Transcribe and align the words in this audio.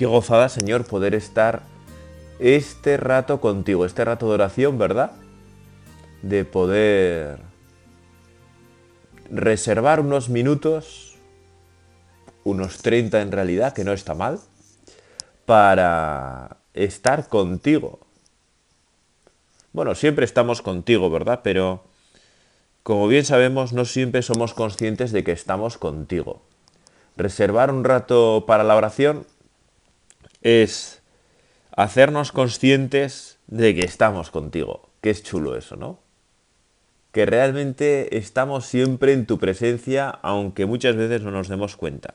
Qué 0.00 0.06
gozada, 0.06 0.48
Señor, 0.48 0.86
poder 0.86 1.14
estar 1.14 1.60
este 2.38 2.96
rato 2.96 3.38
contigo, 3.38 3.84
este 3.84 4.02
rato 4.02 4.28
de 4.28 4.32
oración, 4.32 4.78
¿verdad? 4.78 5.12
De 6.22 6.46
poder 6.46 7.40
reservar 9.30 10.00
unos 10.00 10.30
minutos, 10.30 11.18
unos 12.44 12.78
30 12.78 13.20
en 13.20 13.30
realidad, 13.30 13.74
que 13.74 13.84
no 13.84 13.92
está 13.92 14.14
mal, 14.14 14.40
para 15.44 16.56
estar 16.72 17.28
contigo. 17.28 18.00
Bueno, 19.74 19.94
siempre 19.94 20.24
estamos 20.24 20.62
contigo, 20.62 21.10
¿verdad? 21.10 21.40
Pero, 21.44 21.84
como 22.82 23.06
bien 23.06 23.26
sabemos, 23.26 23.74
no 23.74 23.84
siempre 23.84 24.22
somos 24.22 24.54
conscientes 24.54 25.12
de 25.12 25.24
que 25.24 25.32
estamos 25.32 25.76
contigo. 25.76 26.40
Reservar 27.18 27.70
un 27.70 27.84
rato 27.84 28.44
para 28.46 28.64
la 28.64 28.76
oración 28.76 29.26
es 30.42 31.02
hacernos 31.76 32.32
conscientes 32.32 33.38
de 33.46 33.74
que 33.74 33.82
estamos 33.82 34.30
contigo. 34.30 34.88
Qué 35.00 35.10
es 35.10 35.22
chulo 35.22 35.56
eso, 35.56 35.76
¿no? 35.76 35.98
Que 37.12 37.26
realmente 37.26 38.18
estamos 38.18 38.66
siempre 38.66 39.12
en 39.12 39.26
tu 39.26 39.38
presencia, 39.38 40.08
aunque 40.08 40.66
muchas 40.66 40.96
veces 40.96 41.22
no 41.22 41.30
nos 41.30 41.48
demos 41.48 41.76
cuenta. 41.76 42.14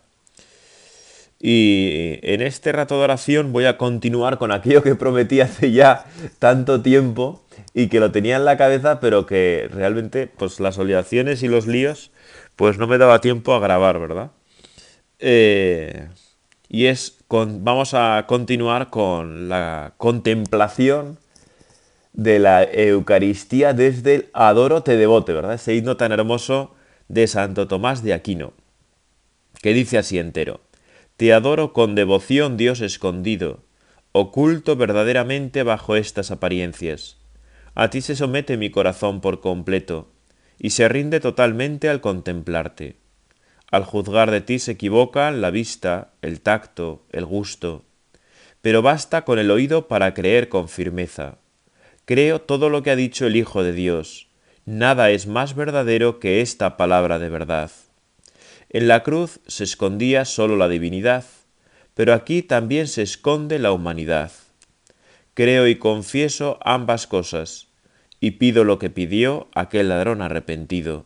Y 1.39 2.19
en 2.21 2.41
este 2.41 2.71
rato 2.71 2.97
de 2.97 3.03
oración 3.03 3.51
voy 3.51 3.65
a 3.65 3.77
continuar 3.77 4.37
con 4.37 4.51
aquello 4.51 4.81
que 4.81 4.95
prometí 4.95 5.41
hace 5.41 5.71
ya 5.71 6.05
tanto 6.39 6.81
tiempo 6.81 7.43
y 7.73 7.87
que 7.87 7.99
lo 7.99 8.11
tenía 8.11 8.37
en 8.37 8.45
la 8.45 8.57
cabeza, 8.57 8.99
pero 8.99 9.25
que 9.25 9.69
realmente, 9.71 10.27
pues 10.27 10.59
las 10.59 10.77
obligaciones 10.77 11.43
y 11.43 11.47
los 11.47 11.67
líos, 11.67 12.11
pues 12.55 12.77
no 12.77 12.87
me 12.87 12.97
daba 12.97 13.19
tiempo 13.19 13.53
a 13.53 13.59
grabar, 13.59 13.99
¿verdad? 13.99 14.31
Eh, 15.19 16.07
y 16.75 16.87
es 16.87 17.23
vamos 17.29 17.93
a 17.93 18.25
continuar 18.27 18.89
con 18.89 19.47
la 19.47 19.93
contemplación 19.95 21.19
de 22.11 22.37
la 22.37 22.65
Eucaristía 22.65 23.73
desde 23.73 24.15
el 24.15 24.29
Adoro 24.33 24.83
te 24.83 24.97
devote, 24.97 25.31
¿verdad? 25.31 25.53
Ese 25.53 25.73
himno 25.73 25.95
tan 25.95 26.11
hermoso 26.11 26.75
de 27.07 27.27
Santo 27.27 27.69
Tomás 27.69 28.03
de 28.03 28.13
Aquino, 28.13 28.51
que 29.61 29.73
dice 29.73 29.97
así 29.97 30.19
entero, 30.19 30.59
Te 31.15 31.31
adoro 31.31 31.71
con 31.71 31.95
devoción, 31.95 32.57
Dios 32.57 32.81
escondido, 32.81 33.63
oculto 34.11 34.75
verdaderamente 34.75 35.63
bajo 35.63 35.95
estas 35.95 36.29
apariencias. 36.29 37.15
A 37.73 37.89
ti 37.89 38.01
se 38.01 38.17
somete 38.17 38.57
mi 38.57 38.69
corazón 38.69 39.21
por 39.21 39.39
completo, 39.39 40.09
y 40.59 40.71
se 40.71 40.89
rinde 40.89 41.21
totalmente 41.21 41.87
al 41.87 42.01
contemplarte. 42.01 43.04
Al 43.71 43.83
juzgar 43.83 44.31
de 44.31 44.41
ti 44.41 44.59
se 44.59 44.73
equivocan 44.73 45.41
la 45.41 45.49
vista, 45.49 46.11
el 46.21 46.41
tacto, 46.41 47.03
el 47.11 47.25
gusto. 47.25 47.83
Pero 48.61 48.81
basta 48.81 49.23
con 49.25 49.39
el 49.39 49.51
oído 49.51 49.87
para 49.87 50.13
creer 50.13 50.49
con 50.49 50.69
firmeza. 50.69 51.37
Creo 52.05 52.41
todo 52.41 52.69
lo 52.69 52.83
que 52.83 52.91
ha 52.91 52.95
dicho 52.95 53.25
el 53.25 53.35
Hijo 53.35 53.63
de 53.63 53.73
Dios. 53.73 54.27
Nada 54.65 55.09
es 55.09 55.27
más 55.27 55.55
verdadero 55.55 56.19
que 56.19 56.41
esta 56.41 56.77
palabra 56.77 57.19
de 57.19 57.29
verdad. 57.29 57.71
En 58.69 58.87
la 58.87 59.03
cruz 59.03 59.39
se 59.47 59.63
escondía 59.63 60.25
sólo 60.25 60.57
la 60.57 60.67
divinidad, 60.67 61.25
pero 61.93 62.13
aquí 62.13 62.43
también 62.43 62.87
se 62.87 63.01
esconde 63.01 63.57
la 63.57 63.71
humanidad. 63.71 64.31
Creo 65.33 65.67
y 65.67 65.75
confieso 65.75 66.59
ambas 66.61 67.07
cosas, 67.07 67.67
y 68.19 68.31
pido 68.31 68.63
lo 68.63 68.79
que 68.79 68.89
pidió 68.89 69.47
aquel 69.53 69.89
ladrón 69.89 70.21
arrepentido 70.21 71.05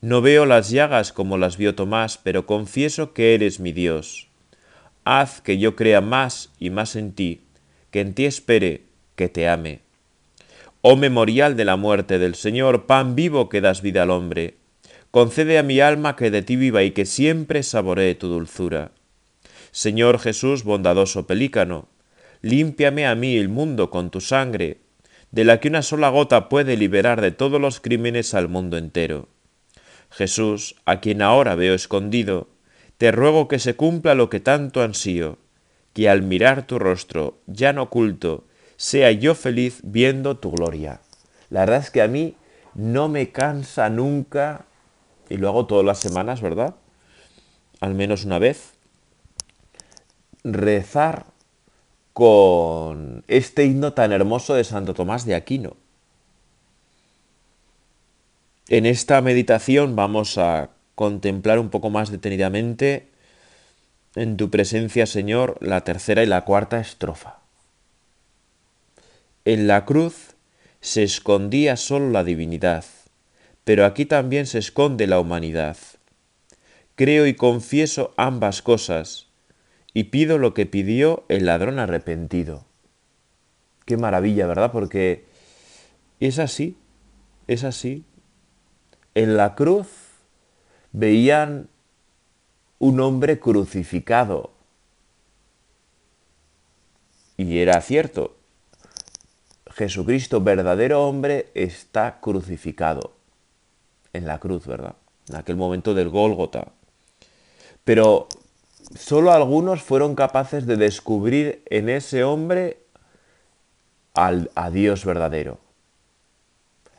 no 0.00 0.22
veo 0.22 0.46
las 0.46 0.70
llagas 0.70 1.12
como 1.12 1.36
las 1.36 1.58
vio 1.58 1.74
Tomás, 1.74 2.18
pero 2.22 2.46
confieso 2.46 3.12
que 3.12 3.34
eres 3.34 3.60
mi 3.60 3.72
Dios. 3.72 4.28
Haz 5.04 5.42
que 5.42 5.58
yo 5.58 5.76
crea 5.76 6.00
más 6.00 6.50
y 6.58 6.70
más 6.70 6.96
en 6.96 7.12
ti, 7.12 7.42
que 7.90 8.00
en 8.00 8.14
ti 8.14 8.24
espere, 8.24 8.84
que 9.14 9.28
te 9.28 9.48
ame. 9.48 9.80
Oh 10.80 10.96
memorial 10.96 11.56
de 11.56 11.66
la 11.66 11.76
muerte 11.76 12.18
del 12.18 12.34
Señor, 12.34 12.86
pan 12.86 13.14
vivo 13.14 13.50
que 13.50 13.60
das 13.60 13.82
vida 13.82 14.04
al 14.04 14.10
hombre, 14.10 14.54
concede 15.10 15.58
a 15.58 15.62
mi 15.62 15.80
alma 15.80 16.16
que 16.16 16.30
de 16.30 16.42
ti 16.42 16.56
viva 16.56 16.82
y 16.82 16.92
que 16.92 17.04
siempre 17.04 17.62
saboree 17.62 18.14
tu 18.14 18.28
dulzura. 18.28 18.92
Señor 19.70 20.18
Jesús, 20.18 20.64
bondadoso 20.64 21.26
pelícano, 21.26 21.88
límpiame 22.40 23.06
a 23.06 23.14
mí 23.14 23.36
el 23.36 23.50
mundo 23.50 23.90
con 23.90 24.10
tu 24.10 24.22
sangre, 24.22 24.78
de 25.30 25.44
la 25.44 25.60
que 25.60 25.68
una 25.68 25.82
sola 25.82 26.08
gota 26.08 26.48
puede 26.48 26.78
liberar 26.78 27.20
de 27.20 27.32
todos 27.32 27.60
los 27.60 27.80
crímenes 27.80 28.32
al 28.32 28.48
mundo 28.48 28.78
entero. 28.78 29.28
Jesús, 30.10 30.76
a 30.84 31.00
quien 31.00 31.22
ahora 31.22 31.54
veo 31.54 31.74
escondido, 31.74 32.48
te 32.98 33.12
ruego 33.12 33.48
que 33.48 33.58
se 33.58 33.74
cumpla 33.74 34.14
lo 34.14 34.28
que 34.28 34.40
tanto 34.40 34.82
ansío, 34.82 35.38
que 35.94 36.08
al 36.08 36.22
mirar 36.22 36.66
tu 36.66 36.78
rostro, 36.78 37.38
ya 37.46 37.72
no 37.72 37.84
oculto, 37.84 38.44
sea 38.76 39.10
yo 39.12 39.34
feliz 39.34 39.80
viendo 39.82 40.36
tu 40.38 40.50
gloria. 40.50 41.00
La 41.48 41.60
verdad 41.60 41.80
es 41.80 41.90
que 41.90 42.02
a 42.02 42.08
mí 42.08 42.36
no 42.74 43.08
me 43.08 43.30
cansa 43.30 43.88
nunca, 43.88 44.66
y 45.28 45.36
lo 45.36 45.48
hago 45.48 45.66
todas 45.66 45.84
las 45.84 45.98
semanas, 45.98 46.40
¿verdad? 46.40 46.74
Al 47.80 47.94
menos 47.94 48.24
una 48.24 48.38
vez, 48.38 48.72
rezar 50.44 51.26
con 52.12 53.24
este 53.28 53.64
himno 53.64 53.92
tan 53.92 54.12
hermoso 54.12 54.54
de 54.54 54.64
Santo 54.64 54.94
Tomás 54.94 55.24
de 55.24 55.34
Aquino. 55.34 55.76
En 58.70 58.86
esta 58.86 59.20
meditación 59.20 59.96
vamos 59.96 60.38
a 60.38 60.70
contemplar 60.94 61.58
un 61.58 61.70
poco 61.70 61.90
más 61.90 62.12
detenidamente 62.12 63.08
en 64.14 64.36
tu 64.36 64.48
presencia, 64.48 65.06
Señor, 65.06 65.58
la 65.60 65.80
tercera 65.82 66.22
y 66.22 66.26
la 66.26 66.44
cuarta 66.44 66.78
estrofa. 66.78 67.40
En 69.44 69.66
la 69.66 69.84
cruz 69.84 70.36
se 70.80 71.02
escondía 71.02 71.76
solo 71.76 72.10
la 72.10 72.22
divinidad, 72.22 72.84
pero 73.64 73.84
aquí 73.84 74.06
también 74.06 74.46
se 74.46 74.58
esconde 74.58 75.08
la 75.08 75.18
humanidad. 75.18 75.76
Creo 76.94 77.26
y 77.26 77.34
confieso 77.34 78.14
ambas 78.16 78.62
cosas, 78.62 79.26
y 79.94 80.04
pido 80.04 80.38
lo 80.38 80.54
que 80.54 80.66
pidió 80.66 81.24
el 81.28 81.46
ladrón 81.46 81.80
arrepentido. 81.80 82.64
Qué 83.84 83.96
maravilla, 83.96 84.46
¿verdad? 84.46 84.70
Porque 84.70 85.24
es 86.20 86.38
así, 86.38 86.76
es 87.48 87.64
así 87.64 88.04
en 89.14 89.36
la 89.36 89.54
cruz 89.54 89.88
veían 90.92 91.68
un 92.78 93.00
hombre 93.00 93.38
crucificado. 93.38 94.50
Y 97.36 97.58
era 97.58 97.80
cierto, 97.80 98.36
Jesucristo, 99.72 100.40
verdadero 100.40 101.06
hombre, 101.06 101.50
está 101.54 102.20
crucificado 102.20 103.12
en 104.12 104.26
la 104.26 104.38
cruz, 104.38 104.66
¿verdad? 104.66 104.96
En 105.28 105.36
aquel 105.36 105.56
momento 105.56 105.94
del 105.94 106.08
Gólgota. 106.08 106.68
Pero 107.84 108.28
solo 108.94 109.32
algunos 109.32 109.82
fueron 109.82 110.14
capaces 110.14 110.66
de 110.66 110.76
descubrir 110.76 111.62
en 111.66 111.88
ese 111.88 112.24
hombre 112.24 112.78
al, 114.14 114.50
a 114.54 114.70
Dios 114.70 115.04
verdadero. 115.04 115.58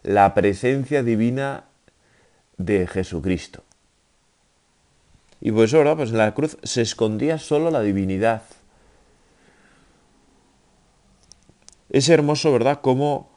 La 0.03 0.33
presencia 0.33 1.03
divina 1.03 1.65
de 2.65 2.87
Jesucristo. 2.87 3.63
Y 5.39 5.51
pues 5.51 5.73
ahora, 5.73 5.95
pues 5.95 6.11
en 6.11 6.17
la 6.17 6.33
cruz 6.33 6.57
se 6.63 6.81
escondía 6.81 7.39
solo 7.39 7.71
la 7.71 7.81
divinidad. 7.81 8.43
Es 11.89 12.09
hermoso, 12.09 12.51
¿verdad?, 12.53 12.79
cómo 12.81 13.29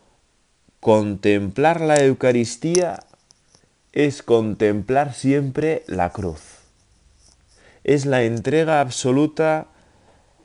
contemplar 0.81 1.81
la 1.81 1.97
Eucaristía 2.05 3.01
es 3.93 4.23
contemplar 4.23 5.15
siempre 5.15 5.83
la 5.87 6.11
cruz. 6.11 6.41
Es 7.85 8.07
la 8.07 8.23
entrega 8.25 8.81
absoluta 8.81 9.69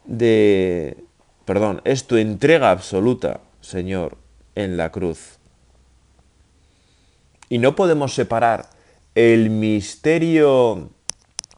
de... 0.06 1.04
Perdón, 1.46 1.82
es 1.84 2.06
tu 2.06 2.16
entrega 2.18 2.70
absoluta, 2.70 3.42
Señor, 3.60 4.18
en 4.56 4.78
la 4.78 4.92
cruz. 4.92 5.39
Y 7.50 7.58
no 7.58 7.76
podemos 7.76 8.14
separar 8.14 8.70
el 9.16 9.50
misterio 9.50 10.92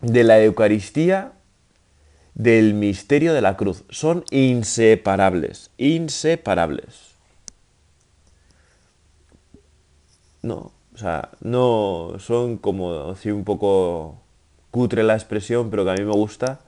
de 0.01 0.23
la 0.23 0.41
Eucaristía 0.41 1.33
del 2.33 2.73
misterio 2.73 3.33
de 3.33 3.41
la 3.41 3.57
cruz. 3.57 3.83
Son 3.89 4.23
inseparables, 4.31 5.69
inseparables. 5.77 7.11
No, 10.41 10.71
o 10.93 10.97
sea, 10.97 11.29
no 11.41 12.13
son 12.19 12.57
como, 12.57 13.11
así 13.11 13.29
un 13.29 13.43
poco 13.43 14.15
cutre 14.71 15.03
la 15.03 15.13
expresión, 15.13 15.69
pero 15.69 15.83
que 15.85 15.91
a 15.91 15.95
mí 15.95 16.03
me 16.03 16.13
gusta, 16.13 16.61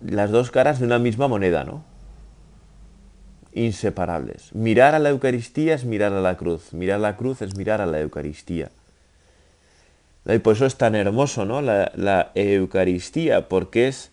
las 0.00 0.30
dos 0.30 0.50
caras 0.50 0.78
de 0.78 0.86
una 0.86 0.98
misma 0.98 1.28
moneda, 1.28 1.64
¿no? 1.64 1.84
Inseparables. 3.52 4.54
Mirar 4.54 4.94
a 4.94 4.98
la 4.98 5.10
Eucaristía 5.10 5.74
es 5.74 5.84
mirar 5.84 6.12
a 6.12 6.20
la 6.20 6.36
cruz, 6.36 6.72
mirar 6.72 7.00
la 7.00 7.16
cruz 7.16 7.42
es 7.42 7.56
mirar 7.56 7.80
a 7.80 7.86
la 7.86 8.00
Eucaristía. 8.00 8.70
Y 10.26 10.38
por 10.38 10.54
eso 10.54 10.66
es 10.66 10.76
tan 10.76 10.94
hermoso, 10.94 11.44
¿no? 11.44 11.62
La, 11.62 11.90
la 11.94 12.30
Eucaristía, 12.34 13.48
porque 13.48 13.88
es 13.88 14.10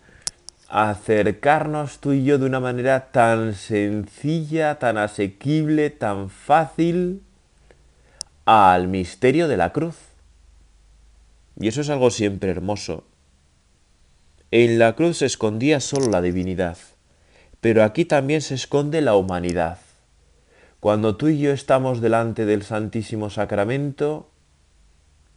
acercarnos 0.70 2.00
tú 2.00 2.14
y 2.14 2.24
yo 2.24 2.38
de 2.38 2.46
una 2.46 2.60
manera 2.60 3.12
tan 3.12 3.54
sencilla, 3.54 4.80
tan 4.80 4.98
asequible, 4.98 5.90
tan 5.90 6.30
fácil 6.30 7.22
al 8.46 8.88
misterio 8.88 9.48
de 9.48 9.58
la 9.58 9.72
cruz. 9.74 9.96
Y 11.60 11.68
eso 11.68 11.82
es 11.82 11.90
algo 11.90 12.12
siempre 12.12 12.52
hermoso. 12.52 13.04
En 14.52 14.80
la 14.80 14.96
cruz 14.96 15.18
se 15.18 15.26
escondía 15.26 15.80
solo 15.80 16.08
la 16.08 16.22
divinidad, 16.22 16.78
pero 17.68 17.84
aquí 17.84 18.06
también 18.06 18.40
se 18.40 18.56
esconde 18.56 19.02
la 19.02 19.18
humanidad. 19.18 19.80
Cuando 20.80 21.18
tú 21.18 21.28
y 21.28 21.38
yo 21.38 21.52
estamos 21.52 22.00
delante 22.00 22.46
del 22.46 22.64
Santísimo 22.64 23.30
Sacramento, 23.30 24.30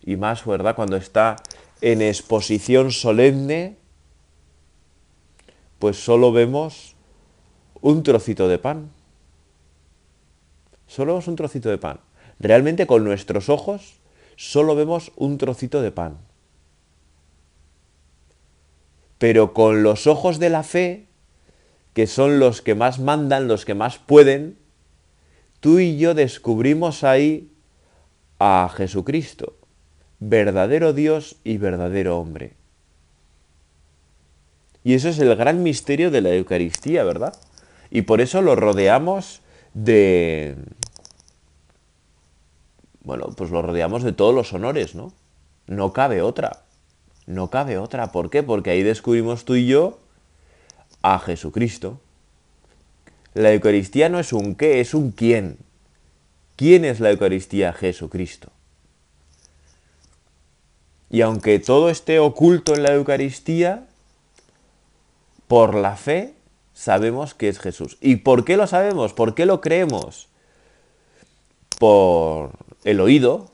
y 0.01 0.15
más, 0.15 0.47
¿verdad? 0.47 0.77
Cuando 0.77 0.97
está 0.97 1.35
en 1.81 2.03
exposición 2.03 2.93
solemne, 2.93 3.79
pues 5.81 5.97
solo 5.97 6.31
vemos 6.31 6.95
un 7.81 8.05
trocito 8.05 8.47
de 8.47 8.59
pan. 8.59 8.93
Solo 10.87 11.15
vemos 11.15 11.27
un 11.27 11.35
trocito 11.35 11.69
de 11.69 11.79
pan. 11.79 11.99
Realmente 12.39 12.87
con 12.87 13.03
nuestros 13.03 13.49
ojos 13.49 13.99
solo 14.37 14.77
vemos 14.77 15.11
un 15.17 15.37
trocito 15.37 15.83
de 15.83 15.91
pan. 15.91 16.19
Pero 19.19 19.53
con 19.53 19.83
los 19.83 20.07
ojos 20.07 20.39
de 20.39 20.51
la 20.51 20.63
fe, 20.63 21.10
que 21.95 22.07
son 22.07 22.39
los 22.39 22.63
que 22.63 22.75
más 22.75 22.99
mandan, 22.99 23.49
los 23.49 23.65
que 23.65 23.75
más 23.75 23.99
pueden, 23.99 24.57
tú 25.61 25.79
y 25.79 25.99
yo 25.99 26.15
descubrimos 26.15 27.05
ahí 27.05 27.51
a 28.39 28.71
Jesucristo, 28.75 29.55
verdadero 30.19 30.93
Dios 30.93 31.37
y 31.45 31.59
verdadero 31.59 32.19
hombre. 32.19 32.55
Y 34.83 34.95
eso 34.95 35.09
es 35.09 35.19
el 35.19 35.35
gran 35.37 35.63
misterio 35.63 36.11
de 36.11 36.23
la 36.23 36.31
Eucaristía, 36.31 37.05
¿verdad? 37.05 37.37
Y 37.91 38.03
por 38.03 38.21
eso 38.21 38.41
lo 38.41 38.57
rodeamos 38.57 39.43
de... 39.75 40.57
Bueno, 43.03 43.27
pues 43.37 43.51
lo 43.51 43.63
rodeamos 43.63 44.03
de 44.03 44.13
todos 44.13 44.35
los 44.35 44.53
honores, 44.53 44.95
¿no? 44.95 45.13
No 45.67 45.93
cabe 45.93 46.23
otra. 46.23 46.63
No 47.27 47.51
cabe 47.51 47.77
otra. 47.77 48.13
¿Por 48.13 48.31
qué? 48.31 48.43
Porque 48.43 48.71
ahí 48.71 48.83
descubrimos 48.83 49.45
tú 49.45 49.57
y 49.57 49.67
yo 49.67 49.99
a 51.03 51.19
Jesucristo. 51.19 52.01
La 53.35 53.53
Eucaristía 53.53 54.09
no 54.09 54.19
es 54.19 54.33
un 54.33 54.55
qué, 54.55 54.81
es 54.81 54.95
un 54.95 55.13
quién. 55.13 55.59
¿Quién 56.57 56.85
es 56.85 57.01
la 57.01 57.11
Eucaristía? 57.11 57.73
Jesucristo. 57.73 58.51
Y 61.11 61.23
aunque 61.23 61.59
todo 61.59 61.91
esté 61.91 62.19
oculto 62.19 62.75
en 62.75 62.83
la 62.83 62.93
Eucaristía, 62.95 63.87
por 65.49 65.75
la 65.75 65.97
fe 65.97 66.35
sabemos 66.75 67.35
que 67.35 67.49
es 67.49 67.59
Jesús. 67.59 67.99
¿Y 68.01 68.17
por 68.17 68.45
qué 68.45 68.57
lo 68.57 68.67
sabemos? 68.67 69.13
¿Por 69.13 69.35
qué 69.35 69.47
lo 69.47 69.61
creemos? 69.61 70.29
Por 71.79 72.53
el 72.85 73.01
oído, 73.01 73.51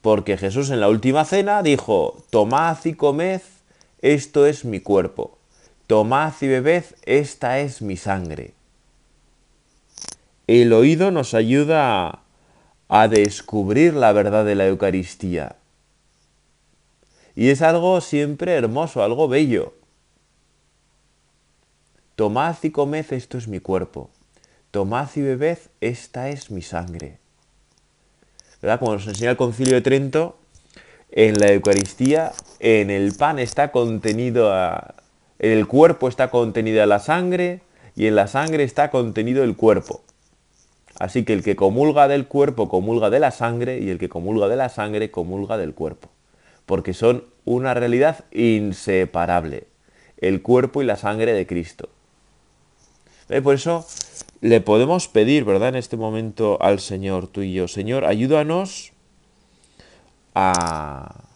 porque 0.00 0.36
Jesús 0.36 0.70
en 0.70 0.80
la 0.80 0.88
última 0.88 1.24
cena 1.24 1.62
dijo, 1.62 2.24
tomad 2.30 2.76
y 2.84 2.94
comed, 2.94 3.40
esto 4.00 4.46
es 4.46 4.64
mi 4.64 4.80
cuerpo, 4.80 5.38
tomad 5.92 6.32
y 6.40 6.48
bebed, 6.48 6.84
esta 7.04 7.58
es 7.58 7.82
mi 7.82 7.98
sangre. 7.98 8.54
El 10.46 10.72
oído 10.72 11.10
nos 11.10 11.34
ayuda 11.34 12.20
a 12.88 13.08
descubrir 13.08 13.92
la 13.92 14.12
verdad 14.12 14.46
de 14.46 14.54
la 14.54 14.66
Eucaristía. 14.68 15.56
Y 17.34 17.50
es 17.50 17.60
algo 17.60 18.00
siempre 18.00 18.54
hermoso, 18.54 19.04
algo 19.04 19.28
bello. 19.28 19.74
Tomad 22.16 22.56
y 22.62 22.70
comed, 22.70 23.12
esto 23.12 23.36
es 23.36 23.46
mi 23.46 23.60
cuerpo. 23.60 24.08
Tomad 24.70 25.10
y 25.14 25.20
bebed, 25.20 25.58
esta 25.82 26.30
es 26.30 26.50
mi 26.50 26.62
sangre. 26.62 27.18
Como 28.78 28.94
nos 28.94 29.06
enseña 29.06 29.32
el 29.32 29.36
Concilio 29.36 29.74
de 29.74 29.82
Trento, 29.82 30.38
en 31.10 31.38
la 31.38 31.52
Eucaristía, 31.52 32.32
en 32.60 32.88
el 32.88 33.14
pan 33.14 33.38
está 33.38 33.70
contenido, 33.70 34.50
en 35.42 35.50
el 35.50 35.66
cuerpo 35.66 36.08
está 36.08 36.30
contenida 36.30 36.86
la 36.86 37.00
sangre 37.00 37.60
y 37.96 38.06
en 38.06 38.14
la 38.14 38.28
sangre 38.28 38.62
está 38.62 38.90
contenido 38.90 39.42
el 39.42 39.56
cuerpo. 39.56 40.02
Así 40.98 41.24
que 41.24 41.32
el 41.32 41.42
que 41.42 41.56
comulga 41.56 42.06
del 42.06 42.26
cuerpo 42.28 42.68
comulga 42.68 43.10
de 43.10 43.18
la 43.18 43.32
sangre 43.32 43.80
y 43.80 43.90
el 43.90 43.98
que 43.98 44.08
comulga 44.08 44.46
de 44.46 44.56
la 44.56 44.68
sangre 44.68 45.10
comulga 45.10 45.58
del 45.58 45.74
cuerpo. 45.74 46.08
Porque 46.64 46.94
son 46.94 47.24
una 47.44 47.74
realidad 47.74 48.24
inseparable, 48.30 49.66
el 50.18 50.42
cuerpo 50.42 50.80
y 50.80 50.86
la 50.86 50.96
sangre 50.96 51.32
de 51.32 51.44
Cristo. 51.44 51.88
Eh, 53.28 53.42
por 53.42 53.56
eso 53.56 53.84
le 54.40 54.60
podemos 54.60 55.08
pedir, 55.08 55.44
¿verdad? 55.44 55.70
En 55.70 55.76
este 55.76 55.96
momento 55.96 56.56
al 56.62 56.78
Señor, 56.78 57.26
tú 57.26 57.42
y 57.42 57.52
yo, 57.52 57.66
Señor, 57.66 58.04
ayúdanos 58.04 58.92
a, 60.36 61.31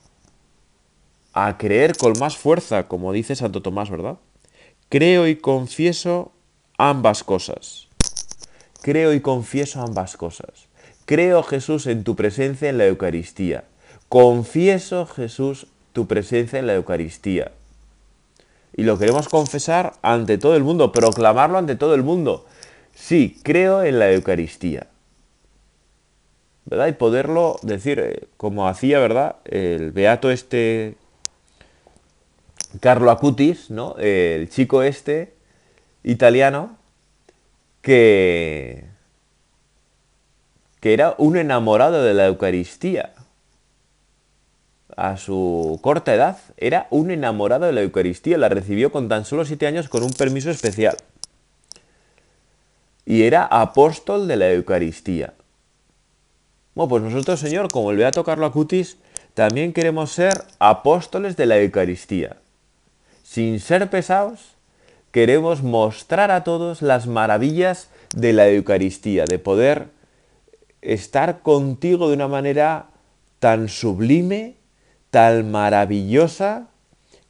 a 1.37 1.59
creer 1.59 1.97
con 1.97 2.19
más 2.19 2.37
fuerza, 2.37 2.89
como 2.89 3.13
dice 3.13 3.37
Santo 3.37 3.63
Tomás, 3.63 3.91
¿verdad? 3.91 4.17
Creo 4.89 5.29
y 5.29 5.37
confieso 5.37 6.33
ambas 6.79 7.23
cosas. 7.23 7.89
Creo 8.83 9.13
y 9.13 9.21
confieso 9.21 9.81
ambas 9.81 10.17
cosas. 10.17 10.67
Creo, 11.05 11.43
Jesús, 11.43 11.87
en 11.87 12.03
tu 12.03 12.17
presencia 12.17 12.69
en 12.69 12.79
la 12.79 12.87
Eucaristía. 12.87 13.65
Confieso, 14.09 15.07
Jesús, 15.07 15.69
tu 15.93 16.07
presencia 16.07 16.59
en 16.59 16.67
la 16.67 16.75
Eucaristía 16.75 17.53
y 18.77 18.83
lo 18.83 18.99
queremos 18.99 19.29
confesar 19.29 19.95
ante 20.03 20.39
todo 20.39 20.55
el 20.55 20.63
mundo, 20.63 20.93
proclamarlo 20.93 21.59
ante 21.59 21.77
todo 21.77 21.95
el 21.95 22.03
mundo. 22.03 22.45
Sí, 22.95 23.41
creo 23.43 23.83
en 23.83 23.99
la 23.99 24.13
Eucaristía. 24.13 24.87
¿Verdad? 26.67 26.89
Y 26.89 26.93
poderlo 26.93 27.57
decir, 27.63 27.99
eh, 28.01 28.29
como 28.37 28.69
hacía, 28.69 28.99
¿verdad? 28.99 29.37
El 29.45 29.93
beato 29.93 30.31
este 30.31 30.97
Carlo 32.81 33.11
Acutis, 33.11 33.71
¿no? 33.71 33.97
El 33.99 34.49
chico 34.49 34.83
este 34.83 35.35
italiano 36.03 36.77
que 37.83 38.85
que 40.81 40.93
era 40.93 41.15
un 41.19 41.37
enamorado 41.37 42.05
de 42.05 42.15
la 42.15 42.27
Eucaristía 42.27 43.13
a 44.97 45.17
su 45.17 45.79
corta 45.83 46.15
edad, 46.15 46.39
era 46.57 46.87
un 46.91 47.11
enamorado 47.11 47.67
de 47.67 47.73
la 47.73 47.83
Eucaristía. 47.83 48.39
La 48.39 48.49
recibió 48.49 48.91
con 48.91 49.09
tan 49.09 49.25
solo 49.25 49.45
siete 49.45 49.67
años 49.67 49.89
con 49.89 50.03
un 50.03 50.13
permiso 50.13 50.51
especial. 50.51 50.97
Y 53.05 53.23
era 53.23 53.45
apóstol 53.45 54.27
de 54.27 54.37
la 54.37 54.51
Eucaristía. 54.51 55.35
Bueno, 56.75 56.89
pues 56.89 57.03
nosotros, 57.03 57.41
Señor, 57.41 57.71
como 57.71 57.91
el 57.91 57.97
Beato 57.97 58.25
Carlo 58.25 58.47
Acutis, 58.47 58.97
también 59.35 59.73
queremos 59.73 60.13
ser 60.13 60.45
apóstoles 60.59 61.37
de 61.37 61.47
la 61.47 61.59
Eucaristía. 61.59 62.37
Sin 63.29 63.59
ser 63.59 63.91
pesados, 63.91 64.55
queremos 65.11 65.63
mostrar 65.63 66.31
a 66.31 66.45
todos 66.45 66.81
las 66.81 67.09
maravillas 67.09 67.91
de 68.15 68.33
la 68.33 68.49
Eucaristía, 68.49 69.25
de 69.25 69.41
poder 69.41 69.89
estar 70.81 71.41
contigo 71.41 72.09
de 72.09 72.15
una 72.15 72.29
manera 72.29 72.87
tan 73.41 73.69
sublime 73.69 74.55
tan 75.11 75.51
maravillosa 75.51 76.69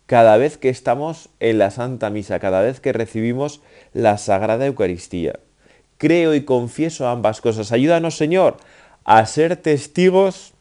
cada 0.04 0.36
vez 0.36 0.58
que 0.58 0.68
estamos 0.68 1.30
en 1.40 1.58
la 1.58 1.70
Santa 1.70 2.10
Misa, 2.10 2.40
cada 2.40 2.60
vez 2.60 2.78
que 2.78 2.92
recibimos 2.92 3.62
la 3.94 4.18
Sagrada 4.18 4.66
Eucaristía. 4.66 5.40
Creo 5.96 6.34
y 6.34 6.44
confieso 6.44 7.08
ambas 7.08 7.40
cosas. 7.40 7.72
Ayúdanos, 7.72 8.16
Señor, 8.16 8.58
a 9.04 9.24
ser 9.24 9.56
testigos 9.56 10.52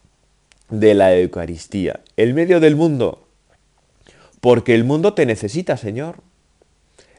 de 0.70 0.94
la 0.94 1.14
Eucaristía, 1.14 2.00
el 2.16 2.34
medio 2.34 2.60
del 2.62 2.78
mundo, 2.78 3.25
porque 4.46 4.76
el 4.76 4.84
mundo 4.84 5.16
te 5.16 5.26
necesita, 5.26 5.76
Señor. 5.76 6.18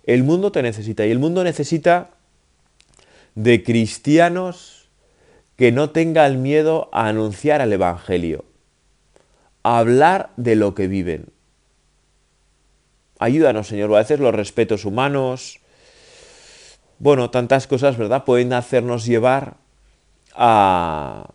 El 0.05 0.23
mundo 0.23 0.53
te 0.53 0.63
necesita 0.63 1.05
y 1.05 1.11
el 1.11 1.19
mundo 1.19 1.43
necesita 1.43 2.11
de 3.35 3.65
cristianos 3.65 4.89
que 5.57 5.73
no 5.73 5.91
tengan 5.91 6.41
miedo 6.41 6.89
a 6.93 7.09
anunciar 7.09 7.61
el 7.63 7.73
Evangelio 7.73 8.45
hablar 9.65 10.31
de 10.37 10.55
lo 10.55 10.77
que 10.77 10.87
viven. 10.87 11.31
Ayúdanos, 13.19 13.67
Señor. 13.67 13.93
A 13.93 13.99
veces 13.99 14.21
los 14.21 14.33
respetos 14.33 14.85
humanos, 14.85 15.59
bueno, 17.01 17.31
tantas 17.31 17.67
cosas, 17.67 17.97
¿verdad? 17.97 18.23
Pueden 18.23 18.53
hacernos 18.53 19.05
llevar 19.05 19.57
a, 20.33 21.35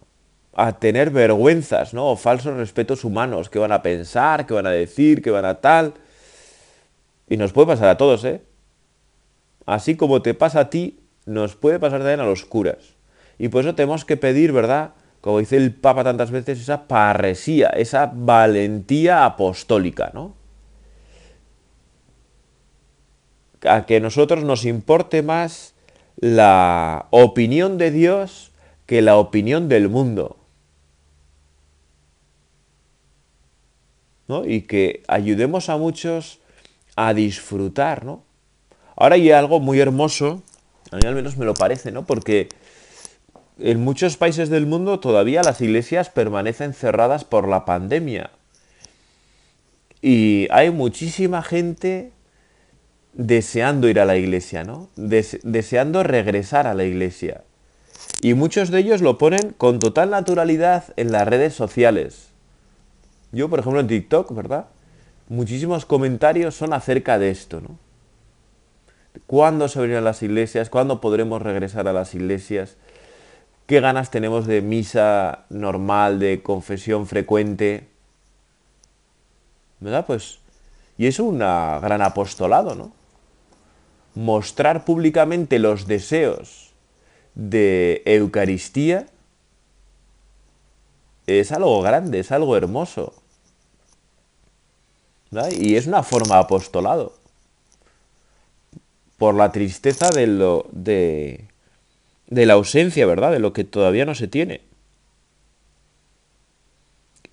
a 0.54 0.74
tener 0.74 1.10
vergüenzas, 1.12 1.94
¿no? 1.94 2.12
O 2.12 2.16
falsos 2.16 2.56
respetos 2.58 3.04
humanos, 3.04 3.50
que 3.50 3.60
van 3.60 3.72
a 3.72 3.82
pensar, 3.82 4.46
que 4.46 4.54
van 4.54 4.68
a 4.68 4.72
decir, 4.72 5.22
que 5.22 5.32
van 5.32 5.46
a 5.46 5.56
tal. 5.56 5.94
Y 7.30 7.38
nos 7.38 7.54
puede 7.54 7.68
pasar 7.68 7.90
a 7.90 7.98
todos, 7.98 8.26
¿eh? 8.26 8.42
Así 9.66 9.96
como 9.96 10.22
te 10.22 10.34
pasa 10.34 10.62
a 10.62 10.70
ti, 10.70 11.00
nos 11.26 11.56
puede 11.56 11.80
pasar 11.80 12.00
también 12.00 12.20
a 12.20 12.26
los 12.26 12.46
curas. 12.46 12.96
Y 13.38 13.48
por 13.50 13.62
eso 13.62 13.76
tenemos 13.76 14.06
que 14.06 14.18
pedir, 14.18 14.52
¿verdad? 14.52 14.92
Como 15.22 15.40
dice 15.40 15.56
el 15.56 15.74
Papa 15.74 16.04
tantas 16.04 16.32
veces, 16.32 16.60
esa 16.60 16.88
parresía, 16.88 17.70
esa 17.70 18.12
valentía 18.14 19.24
apostólica, 19.24 20.12
¿no? 20.14 20.36
A 23.64 23.86
que 23.86 24.00
nosotros 24.00 24.44
nos 24.44 24.66
importe 24.66 25.22
más 25.22 25.76
la 26.18 27.08
opinión 27.12 27.78
de 27.78 27.92
Dios 27.92 28.52
que 28.88 29.02
la 29.02 29.16
opinión 29.16 29.70
del 29.70 29.88
mundo. 29.88 30.41
Y 34.46 34.62
que 34.62 35.04
ayudemos 35.08 35.70
a 35.70 35.78
muchos 35.78 36.40
a 36.96 37.14
disfrutar, 37.14 38.06
¿no? 38.06 38.24
Ahora 38.96 39.16
hay 39.16 39.32
algo 39.32 39.60
muy 39.60 39.80
hermoso, 39.80 40.44
a 40.92 40.98
mí 40.98 41.02
al 41.06 41.16
menos 41.16 41.38
me 41.38 41.46
lo 41.46 41.54
parece, 41.54 41.92
¿no? 41.92 42.06
Porque 42.06 42.50
en 43.60 43.84
muchos 43.84 44.18
países 44.18 44.50
del 44.50 44.66
mundo 44.66 45.00
todavía 45.00 45.44
las 45.44 45.62
iglesias 45.62 46.10
permanecen 46.10 46.74
cerradas 46.74 47.24
por 47.24 47.48
la 47.48 47.66
pandemia. 47.66 48.32
Y 50.02 50.48
hay 50.52 50.72
muchísima 50.72 51.44
gente 51.44 52.12
deseando 53.14 53.88
ir 53.88 54.00
a 54.00 54.06
la 54.06 54.18
iglesia, 54.18 54.64
¿no? 54.64 54.90
deseando 54.96 56.04
regresar 56.04 56.66
a 56.66 56.74
la 56.74 56.86
iglesia. 56.86 57.44
Y 58.22 58.34
muchos 58.34 58.72
de 58.72 58.80
ellos 58.80 59.02
lo 59.02 59.18
ponen 59.18 59.54
con 59.58 59.80
total 59.80 60.10
naturalidad 60.10 60.86
en 60.98 61.12
las 61.12 61.28
redes 61.28 61.54
sociales. 61.54 62.31
Yo, 63.32 63.50
por 63.50 63.60
ejemplo, 63.60 63.80
en 63.80 63.88
TikTok, 63.88 64.34
¿verdad? 64.34 64.68
Muchísimos 65.30 65.86
comentarios 65.86 66.56
son 66.56 66.74
acerca 66.74 67.18
de 67.18 67.30
esto, 67.30 67.62
¿no? 67.62 67.78
¿Cuándo 69.28 69.68
se 69.68 69.80
abrirán 69.80 70.04
las 70.04 70.24
iglesias? 70.24 70.70
¿Cuándo 70.70 71.02
podremos 71.02 71.42
regresar 71.42 71.88
a 71.88 71.94
las 71.94 72.16
iglesias? 72.16 72.78
¿Qué 73.66 73.80
ganas 73.80 74.12
tenemos 74.12 74.48
de 74.48 74.62
misa 74.62 75.46
normal, 75.50 76.20
de 76.20 76.42
confesión 76.42 77.08
frecuente? 77.08 77.88
¿Verdad? 79.80 80.06
Pues, 80.06 80.40
y 80.98 81.08
es 81.08 81.20
un 81.20 81.40
gran 81.40 82.02
apostolado, 82.02 82.76
¿no? 82.76 82.92
Mostrar 84.16 84.84
públicamente 84.84 85.58
los 85.60 85.88
deseos 85.88 86.74
de 87.36 88.02
Eucaristía 88.06 89.08
es 91.28 91.52
algo 91.52 91.82
grande, 91.82 92.20
es 92.20 92.32
algo 92.32 92.58
hermoso. 92.58 93.14
Y 95.32 95.76
es 95.78 95.88
una 95.88 96.04
forma 96.04 96.36
de 96.36 96.42
apostolado. 96.42 97.14
Por 99.18 99.36
la 99.36 99.52
tristeza 99.52 100.10
de, 100.10 100.28
lo, 100.28 100.66
de, 100.72 101.46
de 102.28 102.46
la 102.46 102.54
ausencia, 102.54 103.06
¿verdad? 103.06 103.32
De 103.32 103.40
lo 103.40 103.54
que 103.54 103.64
todavía 103.64 104.06
no 104.06 104.16
se 104.16 104.28
tiene. 104.28 104.62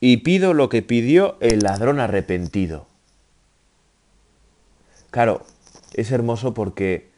Y 0.01 0.19
pido 0.19 0.55
lo 0.55 0.69
que 0.69 0.83
pidió 0.83 1.37
el 1.41 1.61
ladrón 1.61 1.99
arrepentido. 1.99 2.87
Claro, 5.11 5.43
es 5.95 6.13
hermoso 6.13 6.55
porque, 6.55 7.11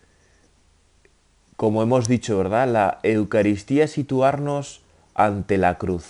como 1.56 1.82
hemos 1.82 2.08
dicho, 2.08 2.38
¿verdad? 2.38 2.68
La 2.68 3.00
Eucaristía 3.02 3.84
es 3.84 3.90
situarnos 3.90 4.80
ante 5.14 5.58
la 5.58 5.76
cruz, 5.76 6.06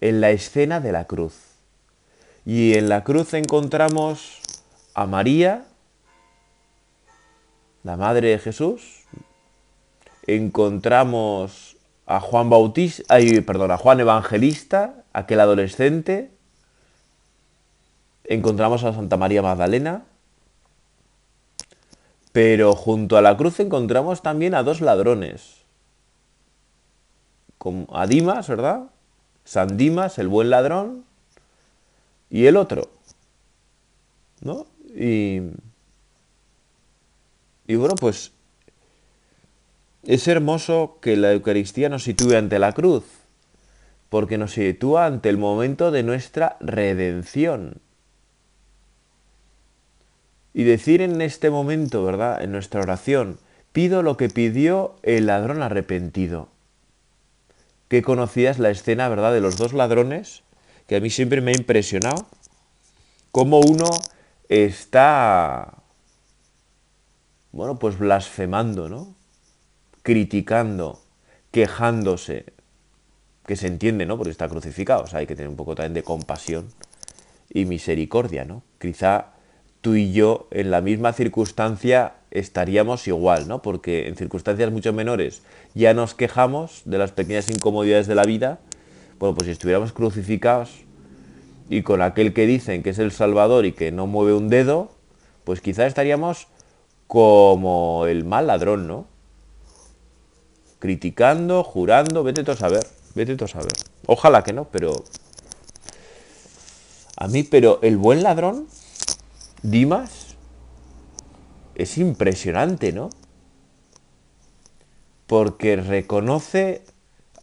en 0.00 0.20
la 0.20 0.30
escena 0.30 0.78
de 0.78 0.92
la 0.92 1.06
cruz. 1.06 1.34
Y 2.46 2.76
en 2.76 2.88
la 2.88 3.04
cruz 3.04 3.32
encontramos 3.32 4.40
a 4.94 5.06
María, 5.06 5.64
la 7.82 7.96
madre 7.96 8.28
de 8.28 8.38
Jesús, 8.38 9.04
encontramos 10.26 11.76
a 12.06 12.20
Juan 12.20 12.50
Bautista, 12.50 13.02
ay, 13.08 13.40
perdón, 13.40 13.70
a 13.70 13.78
Juan 13.78 14.00
Evangelista, 14.00 15.04
aquel 15.14 15.40
adolescente, 15.40 16.30
encontramos 18.24 18.84
a 18.84 18.92
Santa 18.92 19.16
María 19.16 19.40
Magdalena, 19.40 20.04
pero 22.32 22.74
junto 22.74 23.16
a 23.16 23.22
la 23.22 23.36
cruz 23.38 23.58
encontramos 23.60 24.20
también 24.20 24.54
a 24.54 24.62
dos 24.62 24.82
ladrones, 24.82 25.62
a 27.92 28.06
Dimas, 28.06 28.48
¿verdad? 28.48 28.90
San 29.44 29.78
Dimas, 29.78 30.18
el 30.18 30.28
buen 30.28 30.50
ladrón, 30.50 31.04
y 32.34 32.48
el 32.48 32.56
otro. 32.56 32.90
¿No? 34.40 34.66
Y, 34.96 35.40
y 37.68 37.76
bueno, 37.76 37.94
pues 37.94 38.32
es 40.02 40.26
hermoso 40.26 40.98
que 41.00 41.16
la 41.16 41.32
Eucaristía 41.32 41.88
nos 41.88 42.02
sitúe 42.02 42.34
ante 42.34 42.58
la 42.58 42.72
cruz, 42.72 43.04
porque 44.08 44.36
nos 44.36 44.54
sitúa 44.54 45.06
ante 45.06 45.28
el 45.28 45.38
momento 45.38 45.92
de 45.92 46.02
nuestra 46.02 46.56
redención. 46.58 47.80
Y 50.52 50.64
decir 50.64 51.02
en 51.02 51.20
este 51.20 51.50
momento, 51.50 52.04
¿verdad? 52.04 52.42
En 52.42 52.50
nuestra 52.50 52.80
oración, 52.80 53.38
pido 53.72 54.02
lo 54.02 54.16
que 54.16 54.28
pidió 54.28 54.96
el 55.04 55.26
ladrón 55.26 55.62
arrepentido. 55.62 56.48
Que 57.86 58.02
conocías 58.02 58.58
la 58.58 58.70
escena, 58.70 59.08
¿verdad? 59.08 59.32
De 59.32 59.40
los 59.40 59.56
dos 59.56 59.72
ladrones 59.72 60.43
que 60.86 60.96
a 60.96 61.00
mí 61.00 61.10
siempre 61.10 61.40
me 61.40 61.52
ha 61.52 61.56
impresionado 61.56 62.26
cómo 63.32 63.60
uno 63.60 63.88
está, 64.48 65.82
bueno, 67.52 67.78
pues 67.78 67.98
blasfemando, 67.98 68.88
¿no? 68.88 69.14
Criticando, 70.02 71.00
quejándose, 71.50 72.46
que 73.46 73.56
se 73.56 73.66
entiende, 73.66 74.06
¿no? 74.06 74.16
Porque 74.16 74.30
está 74.30 74.48
crucificado, 74.48 75.04
o 75.04 75.06
sea, 75.06 75.20
hay 75.20 75.26
que 75.26 75.34
tener 75.34 75.48
un 75.48 75.56
poco 75.56 75.74
también 75.74 75.94
de 75.94 76.02
compasión 76.02 76.68
y 77.50 77.64
misericordia, 77.64 78.44
¿no? 78.44 78.62
Quizá 78.78 79.32
tú 79.80 79.94
y 79.94 80.12
yo 80.12 80.48
en 80.50 80.70
la 80.70 80.80
misma 80.80 81.12
circunstancia 81.12 82.14
estaríamos 82.30 83.06
igual, 83.06 83.48
¿no? 83.48 83.62
Porque 83.62 84.08
en 84.08 84.16
circunstancias 84.16 84.72
mucho 84.72 84.92
menores 84.92 85.42
ya 85.74 85.94
nos 85.94 86.14
quejamos 86.14 86.82
de 86.84 86.98
las 86.98 87.12
pequeñas 87.12 87.50
incomodidades 87.50 88.06
de 88.06 88.14
la 88.14 88.24
vida 88.24 88.60
bueno, 89.24 89.36
pues 89.36 89.46
si 89.46 89.52
estuviéramos 89.52 89.94
crucificados 89.94 90.68
y 91.70 91.80
con 91.80 92.02
aquel 92.02 92.34
que 92.34 92.44
dicen 92.44 92.82
que 92.82 92.90
es 92.90 92.98
el 92.98 93.10
Salvador 93.10 93.64
y 93.64 93.72
que 93.72 93.90
no 93.90 94.06
mueve 94.06 94.34
un 94.34 94.50
dedo, 94.50 94.90
pues 95.44 95.62
quizás 95.62 95.86
estaríamos 95.86 96.46
como 97.06 98.04
el 98.06 98.26
mal 98.26 98.48
ladrón, 98.48 98.86
¿no? 98.86 99.06
Criticando, 100.78 101.64
jurando, 101.64 102.22
vete 102.22 102.44
tú 102.44 102.50
a 102.50 102.56
saber, 102.56 102.86
vete 103.14 103.34
tú 103.34 103.46
a 103.46 103.48
saber. 103.48 103.72
Ojalá 104.04 104.44
que 104.44 104.52
no, 104.52 104.66
pero... 104.66 104.92
A 107.16 107.26
mí, 107.26 107.44
pero 107.44 107.78
el 107.80 107.96
buen 107.96 108.22
ladrón, 108.22 108.66
Dimas, 109.62 110.36
es 111.76 111.96
impresionante, 111.96 112.92
¿no? 112.92 113.08
Porque 115.26 115.76
reconoce 115.76 116.82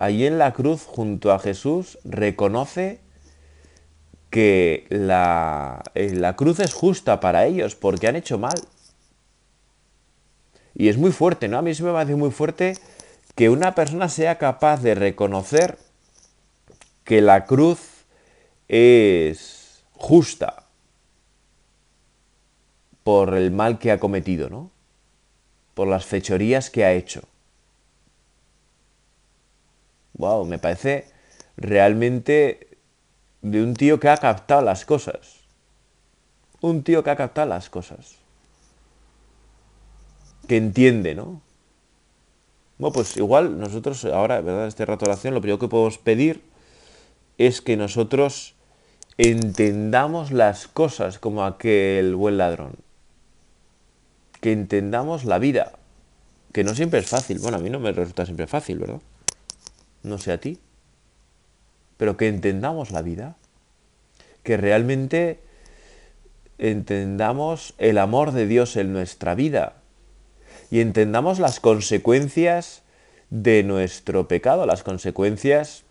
allí 0.01 0.25
en 0.25 0.39
la 0.39 0.51
cruz 0.51 0.85
junto 0.87 1.31
a 1.31 1.37
Jesús 1.37 1.99
reconoce 2.03 3.01
que 4.31 4.87
la, 4.89 5.83
eh, 5.93 6.15
la, 6.15 6.35
cruz 6.35 6.59
es 6.59 6.73
justa 6.73 7.19
para 7.19 7.45
ellos 7.45 7.75
porque 7.75 8.07
han 8.07 8.15
hecho 8.15 8.39
mal. 8.39 8.55
Y 10.73 10.87
es 10.87 10.97
muy 10.97 11.11
fuerte, 11.11 11.47
¿no? 11.47 11.59
A 11.59 11.61
mí 11.61 11.75
se 11.75 11.83
me 11.83 11.91
parece 11.91 12.15
muy 12.15 12.31
fuerte 12.31 12.77
que 13.35 13.51
una 13.51 13.75
persona 13.75 14.09
sea 14.09 14.39
capaz 14.39 14.81
de 14.81 14.95
reconocer 14.95 15.77
que 17.03 17.21
la 17.21 17.45
cruz 17.45 17.79
es 18.67 19.83
justa 19.93 20.65
por 23.03 23.35
el 23.35 23.51
mal 23.51 23.77
que 23.77 23.91
ha 23.91 23.99
cometido, 23.99 24.49
¿no? 24.49 24.71
Por 25.75 25.87
las 25.87 26.05
fechorías 26.05 26.71
que 26.71 26.85
ha 26.85 26.93
hecho 26.93 27.21
wow, 30.21 30.45
me 30.45 30.59
parece 30.59 31.07
realmente 31.57 32.77
de 33.41 33.61
un 33.61 33.73
tío 33.73 33.99
que 33.99 34.07
ha 34.07 34.17
captado 34.17 34.61
las 34.61 34.85
cosas. 34.85 35.41
Un 36.61 36.83
tío 36.83 37.03
que 37.03 37.09
ha 37.09 37.15
captado 37.15 37.49
las 37.49 37.69
cosas. 37.69 38.15
Que 40.47 40.57
entiende, 40.57 41.15
¿no? 41.15 41.41
Bueno, 42.77 42.93
pues 42.93 43.17
igual 43.17 43.59
nosotros 43.59 44.05
ahora, 44.05 44.41
¿verdad? 44.41 44.67
Este 44.67 44.85
rato 44.85 45.05
de 45.05 45.11
oración, 45.11 45.33
lo 45.33 45.41
primero 45.41 45.59
que 45.59 45.67
podemos 45.67 45.97
pedir 45.97 46.41
es 47.37 47.61
que 47.61 47.75
nosotros 47.77 48.53
entendamos 49.17 50.31
las 50.31 50.67
cosas 50.67 51.17
como 51.19 51.43
aquel 51.43 52.15
buen 52.15 52.37
ladrón. 52.37 52.73
Que 54.39 54.51
entendamos 54.51 55.25
la 55.25 55.39
vida. 55.39 55.73
Que 56.53 56.63
no 56.63 56.75
siempre 56.75 56.99
es 56.99 57.07
fácil. 57.07 57.39
Bueno, 57.39 57.57
a 57.57 57.59
mí 57.59 57.69
no 57.69 57.79
me 57.79 57.91
resulta 57.91 58.25
siempre 58.25 58.45
fácil, 58.45 58.79
¿verdad? 58.79 59.01
No 60.03 60.17
sé 60.17 60.31
a 60.31 60.39
ti. 60.39 60.59
Pero 61.97 62.17
que 62.17 62.27
entendamos 62.27 62.91
la 62.91 63.01
vida. 63.01 63.35
Que 64.43 64.57
realmente 64.57 65.39
entendamos 66.57 67.73
el 67.77 67.97
amor 67.97 68.31
de 68.31 68.47
Dios 68.47 68.75
en 68.77 68.93
nuestra 68.93 69.35
vida. 69.35 69.73
Y 70.69 70.79
entendamos 70.79 71.39
las 71.39 71.59
consecuencias 71.59 72.83
de 73.29 73.63
nuestro 73.63 74.27
pecado, 74.27 74.65
las 74.65 74.83
consecuencias 74.83 75.83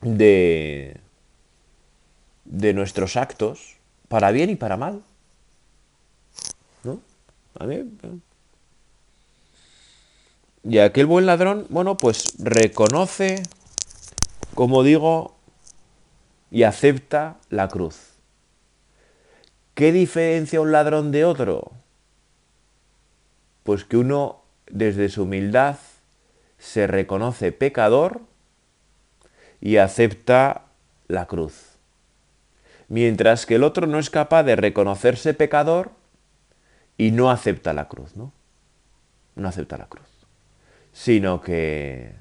de, 0.00 0.96
de 2.44 2.74
nuestros 2.74 3.16
actos, 3.16 3.76
para 4.08 4.30
bien 4.32 4.50
y 4.50 4.56
para 4.56 4.76
mal. 4.76 5.02
¿No? 6.82 7.00
A 7.58 7.66
y 10.68 10.78
aquel 10.78 11.06
buen 11.06 11.26
ladrón, 11.26 11.66
bueno, 11.68 11.96
pues 11.96 12.34
reconoce, 12.38 13.42
como 14.54 14.82
digo, 14.82 15.36
y 16.50 16.64
acepta 16.64 17.36
la 17.50 17.68
cruz. 17.68 18.14
¿Qué 19.74 19.92
diferencia 19.92 20.60
un 20.60 20.72
ladrón 20.72 21.12
de 21.12 21.24
otro? 21.24 21.70
Pues 23.62 23.84
que 23.84 23.96
uno, 23.96 24.42
desde 24.68 25.08
su 25.08 25.22
humildad, 25.22 25.76
se 26.58 26.88
reconoce 26.88 27.52
pecador 27.52 28.22
y 29.60 29.76
acepta 29.76 30.62
la 31.06 31.26
cruz. 31.26 31.76
Mientras 32.88 33.46
que 33.46 33.54
el 33.54 33.62
otro 33.62 33.86
no 33.86 34.00
es 34.00 34.10
capaz 34.10 34.42
de 34.42 34.56
reconocerse 34.56 35.32
pecador 35.32 35.92
y 36.96 37.12
no 37.12 37.30
acepta 37.30 37.72
la 37.72 37.86
cruz, 37.86 38.16
¿no? 38.16 38.32
No 39.36 39.48
acepta 39.48 39.76
la 39.76 39.86
cruz. 39.86 40.15
Sino 40.96 41.42
que 41.42 42.14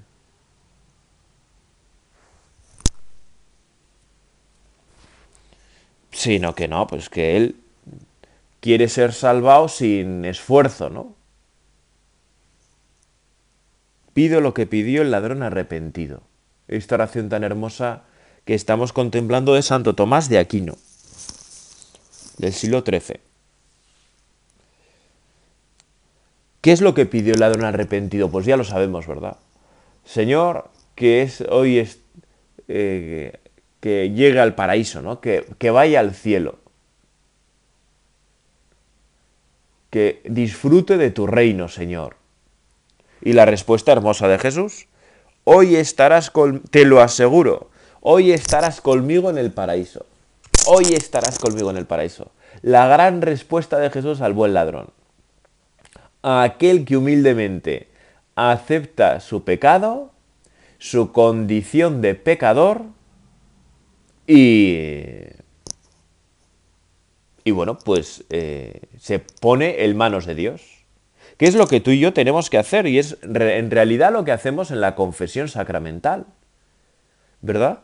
sino 6.12 6.56
que 6.56 6.68
no, 6.68 6.86
pues 6.86 7.10
que 7.10 7.38
él 7.38 7.56
quiere 8.60 8.90
ser 8.90 9.14
salvado 9.14 9.70
sin 9.70 10.26
esfuerzo, 10.26 10.90
¿no? 10.90 11.16
Pido 14.14 14.42
lo 14.42 14.54
que 14.54 14.68
pidió 14.68 15.02
el 15.02 15.12
ladrón 15.12 15.42
arrepentido. 15.42 16.22
Esta 16.68 16.96
oración 16.96 17.30
tan 17.30 17.46
hermosa 17.46 18.04
que 18.44 18.56
estamos 18.56 18.92
contemplando 18.92 19.54
de 19.54 19.62
Santo 19.62 19.96
Tomás 19.96 20.28
de 20.28 20.38
Aquino, 20.38 20.76
del 22.38 22.52
siglo 22.52 22.84
XIII. 22.86 23.35
¿Qué 26.66 26.72
es 26.72 26.82
lo 26.82 26.96
que 26.96 27.06
pidió 27.06 27.36
el 27.36 27.42
ladrón 27.42 27.64
arrepentido? 27.64 28.32
Pues 28.32 28.48
ya 28.48 28.58
lo 28.58 28.64
sabemos, 28.64 29.06
¿verdad? 29.06 29.38
Señor, 30.04 30.72
que 30.96 31.22
es 31.22 31.42
hoy 31.42 31.78
es, 31.78 32.00
eh, 32.68 33.34
que 33.82 34.10
llegue 34.10 34.40
al 34.40 34.56
paraíso, 34.56 35.04
¿no? 35.04 35.22
Que, 35.22 35.46
que 35.60 35.70
vaya 35.70 36.00
al 36.00 36.16
cielo. 36.16 36.58
Que 39.92 40.24
disfrute 40.26 40.98
de 40.98 41.12
tu 41.12 41.28
reino, 41.28 41.68
Señor. 41.68 42.16
Y 43.22 43.34
la 43.34 43.46
respuesta 43.46 43.92
hermosa 43.92 44.28
de 44.28 44.40
Jesús, 44.40 44.88
hoy 45.44 45.76
estarás 45.76 46.34
te 46.72 46.86
lo 46.86 47.00
aseguro, 47.00 47.70
hoy 48.02 48.32
estarás 48.32 48.82
conmigo 48.82 49.30
en 49.30 49.38
el 49.38 49.52
paraíso. 49.52 50.08
Hoy 50.66 50.96
estarás 50.96 51.38
conmigo 51.38 51.70
en 51.70 51.78
el 51.78 51.86
paraíso. 51.86 52.32
La 52.64 52.88
gran 52.88 53.22
respuesta 53.22 53.78
de 53.78 53.92
Jesús 53.92 54.22
al 54.22 54.34
buen 54.34 54.56
ladrón. 54.56 54.88
A 56.26 56.42
aquel 56.42 56.86
que 56.86 56.98
humildemente 56.98 57.88
acepta 58.34 59.20
su 59.20 59.44
pecado, 59.44 60.12
su 60.80 61.12
condición 61.12 62.02
de 62.02 62.16
pecador 62.16 62.82
y, 64.26 65.18
y 67.44 67.52
bueno, 67.52 67.78
pues 67.78 68.24
eh, 68.32 68.82
se 68.98 69.20
pone 69.20 69.86
en 69.86 69.96
manos 69.96 70.26
de 70.26 70.34
Dios. 70.34 70.64
¿Qué 71.38 71.46
es 71.46 71.54
lo 71.54 71.68
que 71.68 71.80
tú 71.80 71.92
y 71.92 72.00
yo 72.00 72.12
tenemos 72.12 72.50
que 72.50 72.58
hacer? 72.58 72.88
Y 72.88 72.98
es 72.98 73.18
en 73.22 73.70
realidad 73.70 74.12
lo 74.12 74.26
que 74.26 74.32
hacemos 74.32 74.72
en 74.72 74.82
la 74.82 74.96
confesión 74.96 75.48
sacramental. 75.48 76.26
¿Verdad? 77.42 77.82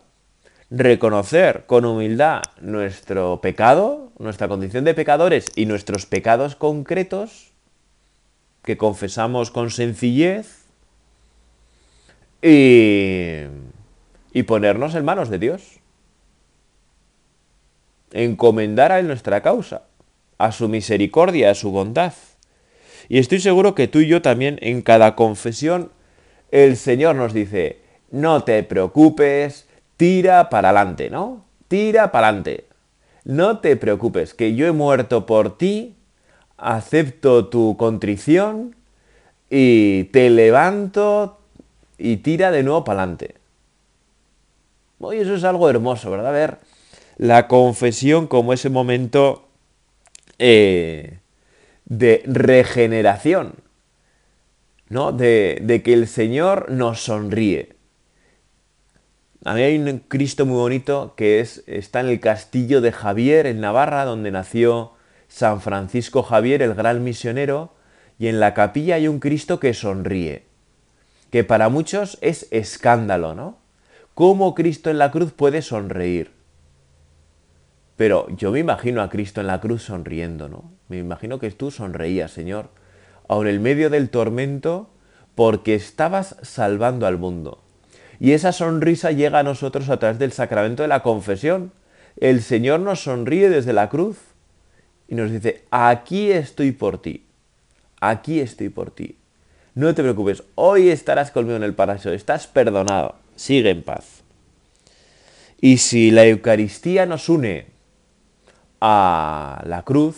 Reconocer 0.71 1.65
con 1.67 1.86
humildad 1.86 2.41
nuestro 2.60 3.39
pecado, 3.39 4.13
nuestra 4.17 4.47
condición 4.47 4.84
de 4.84 4.95
pecadores 4.95 5.45
y 5.56 5.67
nuestros 5.67 6.08
pecados 6.08 6.56
concretos, 6.56 7.51
que 8.71 8.77
confesamos 8.77 9.51
con 9.51 9.69
sencillez, 9.69 10.63
y, 12.41 13.41
y 14.31 14.43
ponernos 14.43 14.95
en 14.95 15.03
manos 15.03 15.29
de 15.29 15.39
Dios. 15.39 15.81
Encomendar 18.13 18.93
a 18.93 18.99
Él 18.99 19.07
nuestra 19.07 19.41
causa, 19.41 19.84
a 20.38 20.53
su 20.53 20.69
misericordia, 20.69 21.51
a 21.51 21.53
su 21.53 21.71
bondad. 21.71 22.13
Y 23.10 23.17
estoy 23.17 23.41
seguro 23.41 23.75
que 23.75 23.89
tú 23.89 23.99
y 23.99 24.07
yo 24.07 24.21
también 24.21 24.57
en 24.62 24.81
cada 24.81 25.17
confesión 25.17 25.91
el 26.51 26.77
Señor 26.77 27.17
nos 27.17 27.34
dice, 27.34 27.79
no 28.10 28.45
te 28.45 28.63
preocupes, 28.63 29.67
tira 29.97 30.49
para 30.49 30.69
adelante, 30.69 31.10
¿no? 31.10 31.43
Tira 31.67 32.13
para 32.13 32.29
adelante. 32.29 32.67
No 33.25 33.60
te 33.60 33.75
preocupes, 33.75 34.34
que 34.34 34.55
yo 34.55 34.65
he 34.65 34.71
muerto 34.71 35.25
por 35.25 35.57
ti, 35.57 35.97
acepto 36.62 37.47
tu 37.47 37.76
contrición 37.76 38.76
y 39.50 40.06
te 40.06 40.30
levanto 40.30 41.39
y 41.97 42.17
tira 42.17 42.52
de 42.52 42.63
nuevo 42.63 42.84
para 42.84 43.02
adelante. 43.02 43.36
Oye, 45.00 45.21
eso 45.21 45.36
es 45.36 45.43
algo 45.43 45.69
hermoso, 45.69 46.12
¿verdad? 46.12 46.28
A 46.28 46.32
ver, 46.32 46.58
la 47.17 47.47
confesión 47.47 48.28
como 48.28 48.54
ese 48.54 48.69
momento 48.69 49.47
eh, 50.38 51.19
de 51.86 52.21
regeneración, 52.26 53.56
¿no? 54.89 55.12
De, 55.12 55.60
de, 55.63 55.82
que 55.82 55.93
el 55.93 56.08
Señor 56.08 56.69
nos 56.69 57.04
sonríe. 57.04 57.76
A 59.43 59.56
mí 59.56 59.62
hay 59.62 59.80
un 59.80 60.00
Cristo 60.08 60.45
muy 60.45 60.58
bonito 60.58 61.15
que 61.17 61.39
es, 61.39 61.63
está 61.65 62.02
en 62.02 62.10
el 62.10 62.19
castillo 62.19 62.80
de 62.80 62.91
Javier, 62.91 63.47
en 63.47 63.60
Navarra, 63.60 64.06
donde 64.06 64.30
nació 64.30 64.91
San 65.32 65.62
Francisco 65.62 66.24
Javier, 66.24 66.62
el 66.62 66.74
gran 66.74 67.06
misionero, 67.06 67.72
y 68.20 68.28
en 68.28 68.41
la 68.41 68.54
capilla 68.54 68.96
hay 68.96 69.08
un 69.08 69.22
Cristo 69.22 69.62
que 69.62 69.74
sonríe, 69.74 70.44
que 71.30 71.46
para 71.46 71.70
muchos 71.70 72.17
es 72.20 72.48
escándalo, 72.52 73.34
¿no? 73.34 73.58
¿Cómo 74.13 74.54
Cristo 74.54 74.89
en 74.89 74.98
la 74.98 75.10
cruz 75.10 75.32
puede 75.32 75.62
sonreír? 75.62 76.32
Pero 77.96 78.28
yo 78.36 78.52
me 78.52 78.60
imagino 78.60 79.02
a 79.02 79.10
Cristo 79.10 79.39
en 79.39 79.48
la 79.48 79.62
cruz 79.62 79.84
sonriendo, 79.84 80.50
¿no? 80.50 80.70
Me 80.89 80.98
imagino 80.98 81.39
que 81.39 81.50
tú 81.52 81.72
sonreías, 81.72 82.32
Señor, 82.32 82.67
aun 83.30 83.48
en 83.48 83.63
medio 83.63 83.89
del 83.89 84.10
tormento, 84.10 84.89
porque 85.34 85.76
estabas 85.76 86.36
salvando 86.41 87.08
al 87.08 87.17
mundo. 87.17 87.63
Y 88.20 88.34
esa 88.34 88.52
sonrisa 88.52 89.12
llega 89.12 89.39
a 89.39 89.44
nosotros 89.44 89.89
a 89.89 89.98
través 89.98 90.20
del 90.20 90.34
sacramento 90.34 90.84
de 90.84 90.89
la 90.89 91.04
confesión. 91.04 91.72
El 92.17 92.41
Señor 92.41 92.82
nos 92.82 93.04
sonríe 93.04 93.50
desde 93.50 93.72
la 93.72 93.88
cruz 93.88 94.31
y 95.12 95.15
nos 95.15 95.30
dice, 95.30 95.65
aquí 95.71 96.32
estoy 96.32 96.71
por 96.71 97.02
ti, 97.02 97.26
aquí 98.00 98.39
estoy 98.39 98.69
por 98.69 98.91
ti. 98.91 99.17
No 99.76 99.93
te 99.93 100.04
preocupes, 100.04 100.41
hoy 100.56 100.88
estarás 100.88 101.32
conmigo 101.32 101.58
en 101.58 101.63
el 101.63 101.74
paraíso, 101.74 102.13
estás 102.13 102.47
perdonado, 102.47 103.15
sigue 103.36 103.71
en 103.71 103.84
paz. 103.84 104.24
Y 105.60 105.80
si 105.80 106.12
la 106.12 106.26
Eucaristía 106.26 107.06
nos 107.06 107.28
une 107.28 107.65
a 108.80 109.62
la 109.65 109.84
cruz, 109.84 110.15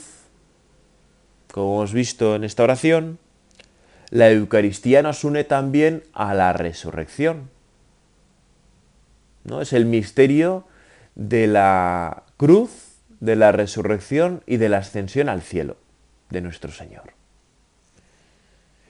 como 1.52 1.78
hemos 1.78 1.94
visto 1.94 2.36
en 2.36 2.44
esta 2.44 2.62
oración, 2.62 3.18
la 4.12 4.30
Eucaristía 4.30 5.02
nos 5.02 5.24
une 5.24 5.44
también 5.44 6.04
a 6.14 6.36
la 6.36 6.54
resurrección. 6.54 7.50
¿no? 9.44 9.60
Es 9.60 9.74
el 9.74 9.88
misterio 9.88 10.68
de 11.16 11.48
la 11.48 12.26
cruz, 12.38 12.93
de 13.24 13.36
la 13.36 13.52
resurrección 13.52 14.44
y 14.46 14.58
de 14.58 14.70
la 14.70 14.80
ascensión 14.80 15.30
al 15.30 15.42
cielo 15.42 15.78
de 16.30 16.42
nuestro 16.42 16.72
Señor. 16.72 17.14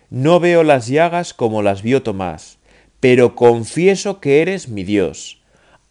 No 0.10 0.39
veo 0.39 0.63
las 0.63 0.88
llagas 0.88 1.34
como 1.34 1.62
las 1.62 1.82
vio 1.82 2.04
Tomás, 2.04 2.58
pero 3.00 3.36
confieso 3.36 4.19
que 4.19 4.41
eres 4.41 4.69
mi 4.69 4.84
Dios 4.84 5.43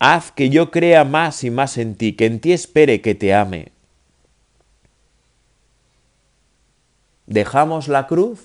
Haz 0.04 0.32
que 0.32 0.50
yo 0.50 0.72
crea 0.72 1.04
más 1.04 1.44
y 1.44 1.52
más 1.52 1.78
en 1.78 1.94
ti, 1.94 2.14
que 2.14 2.26
en 2.26 2.40
ti 2.40 2.52
espere, 2.52 3.00
que 3.00 3.14
te 3.14 3.32
ame. 3.32 3.70
Dejamos 7.26 7.86
la 7.86 8.08
cruz 8.08 8.40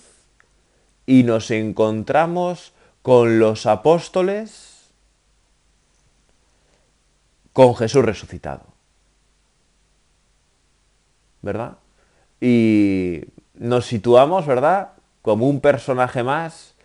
y 1.07 1.23
nos 1.23 1.49
encontramos 1.49 2.73
con 3.01 3.39
los 3.39 3.65
apóstoles, 3.65 4.91
con 7.53 7.75
Jesús 7.75 8.05
resucitado. 8.05 8.76
¿Verdad? 11.47 11.77
Y 12.41 13.21
nos 13.55 13.85
situamos, 13.85 14.45
¿verdad? 14.45 14.89
Como 15.21 15.47
un 15.47 15.61
personaje 15.61 16.23
más, 16.23 16.75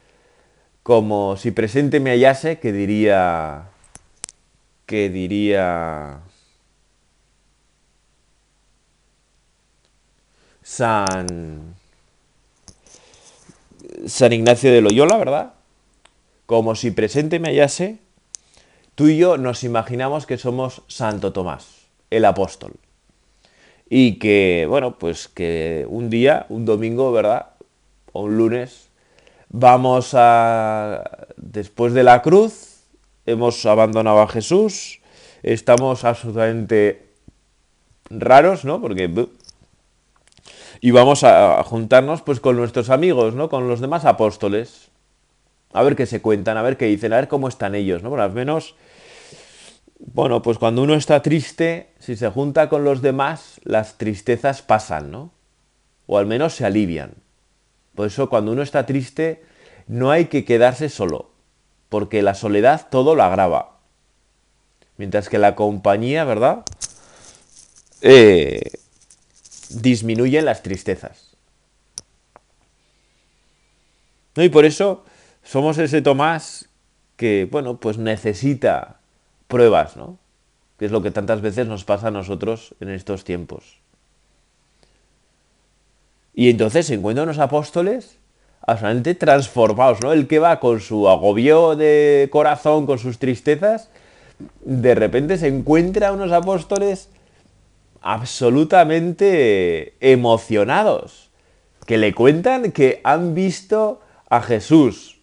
como 0.82 1.36
si 1.36 1.50
presente 1.50 2.00
me 2.00 2.10
hallase, 2.10 2.58
que 2.60 2.72
diría, 2.72 3.64
que 4.86 5.10
diría 5.10 6.20
San, 10.62 11.74
San 14.06 14.32
Ignacio 14.32 14.72
de 14.72 14.80
Loyola, 14.80 15.16
¿verdad? 15.16 15.54
Como 16.46 16.76
si 16.76 16.92
presente 16.92 17.40
me 17.40 17.48
hallase, 17.48 17.98
tú 18.94 19.08
y 19.08 19.18
yo 19.18 19.38
nos 19.38 19.64
imaginamos 19.64 20.24
que 20.24 20.38
somos 20.38 20.82
Santo 20.86 21.32
Tomás, 21.32 21.88
el 22.10 22.24
apóstol. 22.24 22.72
Y 23.94 24.14
que, 24.14 24.64
bueno, 24.70 24.98
pues 24.98 25.28
que 25.28 25.84
un 25.86 26.08
día, 26.08 26.46
un 26.48 26.64
domingo, 26.64 27.12
¿verdad? 27.12 27.48
O 28.12 28.22
un 28.22 28.38
lunes, 28.38 28.88
vamos 29.50 30.14
a, 30.14 31.26
después 31.36 31.92
de 31.92 32.02
la 32.02 32.22
cruz, 32.22 32.84
hemos 33.26 33.66
abandonado 33.66 34.22
a 34.22 34.28
Jesús, 34.28 35.02
estamos 35.42 36.06
absolutamente 36.06 37.04
raros, 38.08 38.64
¿no? 38.64 38.80
Porque 38.80 39.28
y 40.80 40.90
vamos 40.90 41.22
a, 41.22 41.62
juntarnos 41.62 42.22
pues 42.22 42.40
con 42.40 42.56
nuestros 42.56 42.88
amigos, 42.88 43.34
¿no? 43.34 43.50
Con 43.50 43.68
los 43.68 43.80
demás 43.82 44.06
apóstoles. 44.06 44.88
A 45.74 45.82
ver 45.82 45.96
qué 45.96 46.06
se 46.06 46.22
cuentan, 46.22 46.56
a 46.56 46.62
ver 46.62 46.78
qué 46.78 46.86
dicen, 46.86 47.12
a 47.12 47.16
ver 47.16 47.28
cómo 47.28 47.46
están 47.46 47.74
ellos, 47.74 48.02
¿no? 48.02 48.08
Por 48.08 48.20
al 48.20 48.32
menos, 48.32 48.74
bueno, 50.04 50.42
pues 50.42 50.58
cuando 50.58 50.82
uno 50.82 50.94
está 50.94 51.22
triste, 51.22 51.92
si 51.98 52.16
se 52.16 52.28
junta 52.28 52.68
con 52.68 52.84
los 52.84 53.02
demás, 53.02 53.60
las 53.62 53.98
tristezas 53.98 54.60
pasan, 54.60 55.10
¿no? 55.10 55.30
O 56.06 56.18
al 56.18 56.26
menos 56.26 56.54
se 56.54 56.66
alivian. 56.66 57.14
Por 57.94 58.08
eso 58.08 58.28
cuando 58.28 58.52
uno 58.52 58.62
está 58.62 58.84
triste, 58.84 59.44
no 59.86 60.10
hay 60.10 60.26
que 60.26 60.44
quedarse 60.44 60.88
solo, 60.88 61.30
porque 61.88 62.20
la 62.22 62.34
soledad 62.34 62.88
todo 62.90 63.14
lo 63.14 63.22
agrava. 63.22 63.78
Mientras 64.96 65.28
que 65.28 65.38
la 65.38 65.54
compañía, 65.54 66.24
¿verdad? 66.24 66.64
Eh, 68.00 68.72
disminuyen 69.70 70.44
las 70.44 70.62
tristezas. 70.62 71.36
¿No? 74.34 74.42
Y 74.42 74.48
por 74.48 74.64
eso 74.64 75.04
somos 75.44 75.78
ese 75.78 76.02
Tomás 76.02 76.68
que, 77.16 77.48
bueno, 77.50 77.78
pues 77.78 77.98
necesita 77.98 79.01
pruebas, 79.52 79.98
¿no? 79.98 80.18
Que 80.78 80.86
es 80.86 80.90
lo 80.90 81.02
que 81.02 81.10
tantas 81.10 81.42
veces 81.42 81.66
nos 81.66 81.84
pasa 81.84 82.08
a 82.08 82.10
nosotros 82.10 82.74
en 82.80 82.88
estos 82.88 83.22
tiempos. 83.22 83.78
Y 86.34 86.48
entonces 86.48 86.86
se 86.86 86.94
encuentran 86.94 87.28
unos 87.28 87.38
apóstoles 87.38 88.16
absolutamente 88.62 89.14
transformados, 89.14 90.00
¿no? 90.00 90.12
El 90.14 90.26
que 90.26 90.38
va 90.38 90.58
con 90.58 90.80
su 90.80 91.06
agobio 91.06 91.76
de 91.76 92.30
corazón, 92.32 92.86
con 92.86 92.98
sus 92.98 93.18
tristezas, 93.18 93.90
de 94.64 94.94
repente 94.94 95.36
se 95.36 95.48
encuentra 95.48 96.12
unos 96.12 96.32
apóstoles 96.32 97.10
absolutamente 98.00 99.94
emocionados, 100.00 101.30
que 101.86 101.98
le 101.98 102.14
cuentan 102.14 102.72
que 102.72 103.02
han 103.04 103.34
visto 103.34 104.00
a 104.30 104.40
Jesús, 104.40 105.20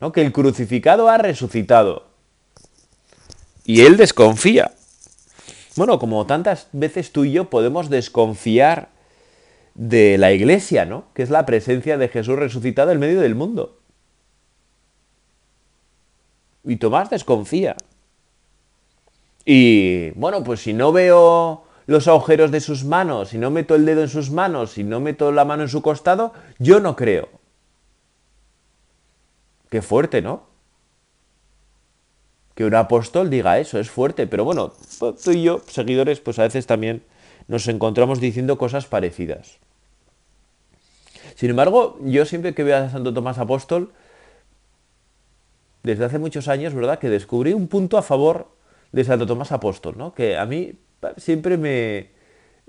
¿no? 0.00 0.12
que 0.12 0.22
el 0.22 0.32
crucificado 0.32 1.08
ha 1.08 1.18
resucitado. 1.18 2.05
Y 3.66 3.80
él 3.80 3.96
desconfía. 3.96 4.72
Bueno, 5.74 5.98
como 5.98 6.24
tantas 6.24 6.68
veces 6.72 7.10
tú 7.10 7.24
y 7.24 7.32
yo 7.32 7.50
podemos 7.50 7.90
desconfiar 7.90 8.90
de 9.74 10.16
la 10.18 10.32
iglesia, 10.32 10.84
¿no? 10.84 11.06
Que 11.14 11.22
es 11.22 11.30
la 11.30 11.44
presencia 11.44 11.98
de 11.98 12.08
Jesús 12.08 12.38
resucitado 12.38 12.92
en 12.92 13.00
medio 13.00 13.20
del 13.20 13.34
mundo. 13.34 13.80
Y 16.64 16.76
Tomás 16.76 17.10
desconfía. 17.10 17.76
Y 19.44 20.10
bueno, 20.10 20.44
pues 20.44 20.60
si 20.60 20.72
no 20.72 20.92
veo 20.92 21.64
los 21.86 22.06
agujeros 22.06 22.52
de 22.52 22.60
sus 22.60 22.84
manos, 22.84 23.30
si 23.30 23.38
no 23.38 23.50
meto 23.50 23.74
el 23.74 23.84
dedo 23.84 24.02
en 24.02 24.08
sus 24.08 24.30
manos, 24.30 24.72
si 24.72 24.84
no 24.84 25.00
meto 25.00 25.32
la 25.32 25.44
mano 25.44 25.64
en 25.64 25.68
su 25.68 25.82
costado, 25.82 26.32
yo 26.58 26.78
no 26.78 26.94
creo. 26.94 27.28
Qué 29.70 29.82
fuerte, 29.82 30.22
¿no? 30.22 30.45
Que 32.56 32.64
un 32.64 32.74
apóstol 32.74 33.30
diga 33.30 33.60
eso, 33.60 33.78
es 33.78 33.90
fuerte, 33.90 34.26
pero 34.26 34.44
bueno, 34.44 34.72
tú 35.22 35.30
y 35.30 35.42
yo, 35.42 35.60
seguidores, 35.68 36.20
pues 36.20 36.40
a 36.40 36.42
veces 36.42 36.66
también 36.66 37.02
nos 37.46 37.68
encontramos 37.68 38.18
diciendo 38.18 38.58
cosas 38.58 38.86
parecidas. 38.86 39.58
Sin 41.36 41.50
embargo, 41.50 41.98
yo 42.02 42.24
siempre 42.24 42.54
que 42.54 42.64
veo 42.64 42.78
a 42.78 42.88
Santo 42.88 43.12
Tomás 43.12 43.38
Apóstol, 43.38 43.92
desde 45.82 46.06
hace 46.06 46.18
muchos 46.18 46.48
años, 46.48 46.74
¿verdad?, 46.74 46.98
que 46.98 47.10
descubrí 47.10 47.52
un 47.52 47.68
punto 47.68 47.98
a 47.98 48.02
favor 48.02 48.48
de 48.90 49.04
Santo 49.04 49.26
Tomás 49.26 49.52
Apóstol, 49.52 49.94
¿no? 49.96 50.14
Que 50.14 50.36
a 50.36 50.46
mí 50.46 50.78
siempre 51.18 51.58
me, 51.58 52.08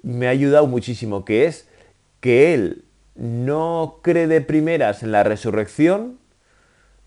me 0.03 0.27
ha 0.27 0.31
ayudado 0.31 0.67
muchísimo, 0.67 1.23
que 1.23 1.45
es 1.45 1.67
que 2.19 2.53
él 2.53 2.83
no 3.15 3.99
cree 4.03 4.27
de 4.27 4.41
primeras 4.41 5.01
en 5.01 5.11
la 5.11 5.23
resurrección, 5.23 6.19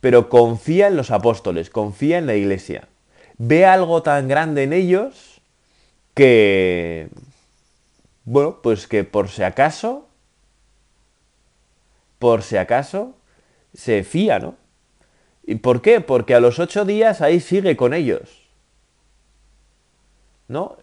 pero 0.00 0.28
confía 0.28 0.88
en 0.88 0.96
los 0.96 1.10
apóstoles, 1.10 1.70
confía 1.70 2.18
en 2.18 2.26
la 2.26 2.34
iglesia. 2.34 2.88
Ve 3.38 3.66
algo 3.66 4.02
tan 4.02 4.28
grande 4.28 4.64
en 4.64 4.72
ellos 4.72 5.40
que, 6.14 7.08
bueno, 8.24 8.60
pues 8.62 8.86
que 8.86 9.04
por 9.04 9.28
si 9.28 9.42
acaso, 9.42 10.08
por 12.18 12.42
si 12.42 12.56
acaso, 12.56 13.14
se 13.74 14.04
fía, 14.04 14.38
¿no? 14.38 14.56
¿Y 15.46 15.56
por 15.56 15.82
qué? 15.82 16.00
Porque 16.00 16.34
a 16.34 16.40
los 16.40 16.58
ocho 16.58 16.84
días 16.84 17.20
ahí 17.20 17.40
sigue 17.40 17.76
con 17.76 17.94
ellos. 17.94 18.28
¿No? 20.48 20.76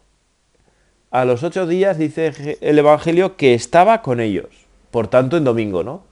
a 1.11 1.25
los 1.25 1.43
ocho 1.43 1.65
días 1.65 1.97
dice 1.97 2.57
el 2.61 2.79
Evangelio 2.79 3.37
que 3.37 3.53
estaba 3.53 4.01
con 4.01 4.19
ellos. 4.19 4.47
Por 4.91 5.07
tanto, 5.07 5.37
en 5.37 5.43
domingo, 5.43 5.83
¿no? 5.83 6.03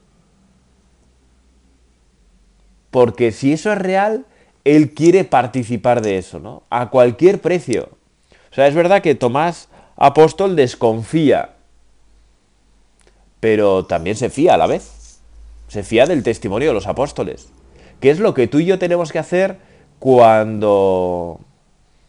Porque 2.95 3.33
si 3.33 3.51
eso 3.51 3.73
es 3.73 3.77
real, 3.77 4.25
él 4.63 4.93
quiere 4.93 5.25
participar 5.25 6.01
de 6.01 6.17
eso, 6.17 6.39
¿no? 6.39 6.63
A 6.69 6.89
cualquier 6.91 7.41
precio. 7.41 7.89
O 8.49 8.55
sea, 8.55 8.67
es 8.67 8.73
verdad 8.73 9.01
que 9.01 9.15
Tomás 9.15 9.67
apóstol 9.97 10.55
desconfía, 10.55 11.55
pero 13.41 13.83
también 13.85 14.15
se 14.15 14.29
fía 14.29 14.53
a 14.53 14.57
la 14.57 14.67
vez. 14.67 15.19
Se 15.67 15.83
fía 15.83 16.05
del 16.05 16.23
testimonio 16.23 16.69
de 16.69 16.73
los 16.73 16.87
apóstoles. 16.87 17.49
¿Qué 17.99 18.11
es 18.11 18.19
lo 18.21 18.33
que 18.33 18.47
tú 18.47 18.59
y 18.59 18.65
yo 18.65 18.79
tenemos 18.79 19.11
que 19.11 19.19
hacer 19.19 19.57
cuando 19.99 21.41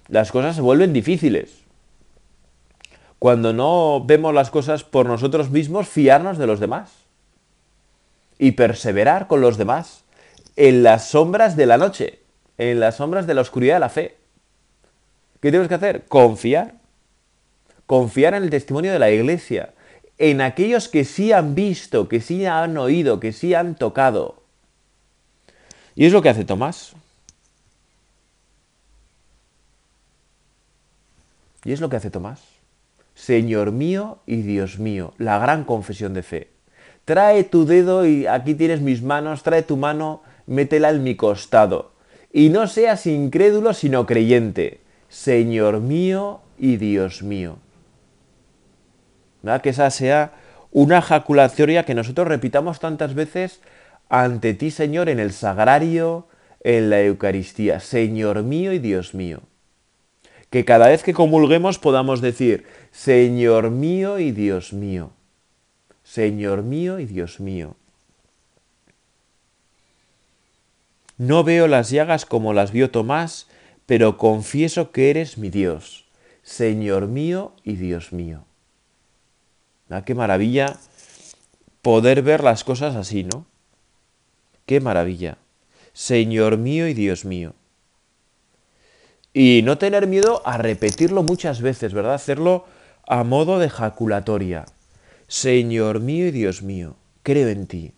las 0.07 0.31
cosas 0.31 0.55
se 0.55 0.63
vuelven 0.63 0.93
difíciles? 0.93 1.65
cuando 3.19 3.53
no 3.53 4.05
vemos 4.05 4.33
las 4.35 4.53
cosas 4.53 4.85
por 4.85 5.07
nosotros 5.07 5.51
mismos, 5.51 5.89
fiarnos 5.89 6.39
de 6.39 6.47
los 6.47 6.61
demás. 6.61 6.93
Y 8.39 8.53
perseverar 8.53 9.27
con 9.27 9.41
los 9.41 9.57
demás 9.57 10.06
en 10.57 10.83
las 10.83 11.09
sombras 11.11 11.57
de 11.57 11.67
la 11.67 11.79
noche, 11.79 12.21
en 12.59 12.81
las 12.81 12.97
sombras 12.97 13.27
de 13.27 13.35
la 13.35 13.43
oscuridad 13.43 13.77
de 13.77 13.81
la 13.81 13.89
fe. 13.89 14.17
¿Qué 15.41 15.51
tenemos 15.51 15.69
que 15.69 15.75
hacer? 15.75 16.07
Confiar. 16.07 16.75
Confiar 17.87 18.35
en 18.35 18.43
el 18.43 18.51
testimonio 18.51 18.93
de 18.93 18.99
la 18.99 19.13
iglesia, 19.13 19.75
en 20.19 20.41
aquellos 20.41 20.89
que 20.89 21.05
sí 21.05 21.31
han 21.31 21.55
visto, 21.55 22.09
que 22.09 22.21
sí 22.21 22.45
han 22.45 22.77
oído, 22.79 23.21
que 23.21 23.33
sí 23.33 23.55
han 23.55 23.77
tocado. 23.77 24.43
Y 25.95 26.07
es 26.07 26.13
lo 26.13 26.21
que 26.21 26.31
hace 26.31 26.45
Tomás. 26.45 26.95
Y 31.65 31.73
es 31.73 31.81
lo 31.81 31.89
que 31.89 31.97
hace 31.97 32.11
Tomás. 32.11 32.41
Señor 33.15 33.73
mío 33.73 34.19
y 34.27 34.43
Dios 34.43 34.79
mío, 34.79 35.15
la 35.17 35.39
gran 35.39 35.65
confesión 35.65 36.13
de 36.13 36.23
fe. 36.23 36.51
Trae 37.05 37.45
tu 37.45 37.67
dedo 37.67 38.05
y 38.05 38.27
aquí 38.27 38.55
tienes 38.55 38.81
mis 38.81 39.03
manos, 39.03 39.43
trae 39.43 39.63
tu 39.63 39.77
mano, 39.77 40.23
métela 40.47 40.91
en 40.91 41.03
mi 41.03 41.17
costado. 41.17 41.93
Y 42.33 42.49
no 42.51 42.67
seas 42.67 43.07
incrédulo 43.07 43.75
sino 43.75 44.07
creyente. 44.07 44.81
Señor 45.09 45.81
mío 45.81 46.41
y 46.59 46.77
Dios 46.77 47.23
mío. 47.23 47.59
Que 49.63 49.71
esa 49.71 49.91
sea 49.91 50.33
una 50.73 51.01
jaculatoria 51.01 51.85
que 51.85 51.95
nosotros 51.95 52.27
repitamos 52.27 52.81
tantas 52.81 53.15
veces 53.15 53.61
ante 54.09 54.55
ti, 54.55 54.71
Señor, 54.71 55.09
en 55.09 55.21
el 55.21 55.33
sagrario, 55.33 56.27
en 56.61 56.91
la 56.91 57.01
Eucaristía. 57.03 57.81
Señor 57.81 58.43
mío 58.43 58.73
y 58.73 58.79
Dios 58.79 59.15
mío 59.15 59.43
que 60.51 60.65
cada 60.65 60.89
vez 60.89 61.03
que 61.03 61.13
comulguemos 61.13 61.79
podamos 61.79 62.21
decir, 62.21 62.65
Señor 62.91 63.71
mío 63.71 64.19
y 64.19 64.31
Dios 64.31 64.73
mío, 64.73 65.11
Señor 66.03 66.63
mío 66.63 66.99
y 66.99 67.07
Dios 67.07 67.41
mío. 67.41 67.77
No 71.19 71.45
veo 71.45 71.67
las 71.67 71.91
llagas 71.91 72.27
como 72.27 72.53
las 72.53 72.73
vio 72.73 72.91
Tomás, 72.91 73.49
pero 73.87 74.19
confieso 74.19 74.91
que 74.91 75.11
eres 75.11 75.39
mi 75.39 75.49
Dios, 75.49 76.07
Señor 76.43 77.07
mío 77.07 77.53
y 77.65 77.77
Dios 77.77 78.13
mío. 78.13 78.45
Ah, 79.89 80.05
qué 80.05 80.15
maravilla 80.15 80.77
poder 81.81 82.23
ver 82.23 82.43
las 82.43 82.65
cosas 82.65 82.97
así, 82.97 83.25
¿no? 83.25 83.47
Qué 84.67 84.81
maravilla. 84.81 85.39
Señor 85.93 86.59
mío 86.59 86.89
y 86.89 86.95
Dios 86.95 87.25
mío. 87.25 87.55
Y 89.33 89.63
no 89.63 89.79
tener 89.79 90.07
miedo 90.07 90.43
a 90.45 90.59
repetirlo 90.59 91.23
muchas 91.23 91.61
veces, 91.61 91.95
¿verdad? 91.95 92.15
Hacerlo 92.15 92.67
a 93.07 93.23
modo 93.23 93.59
de 93.59 93.71
jaculatoria. 93.71 94.67
Señor 95.29 96.01
mío 96.01 96.27
y 96.27 96.31
Dios 96.33 96.63
mío, 96.63 96.97
creo 97.23 97.49
en 97.49 97.67
ti. 97.67 97.93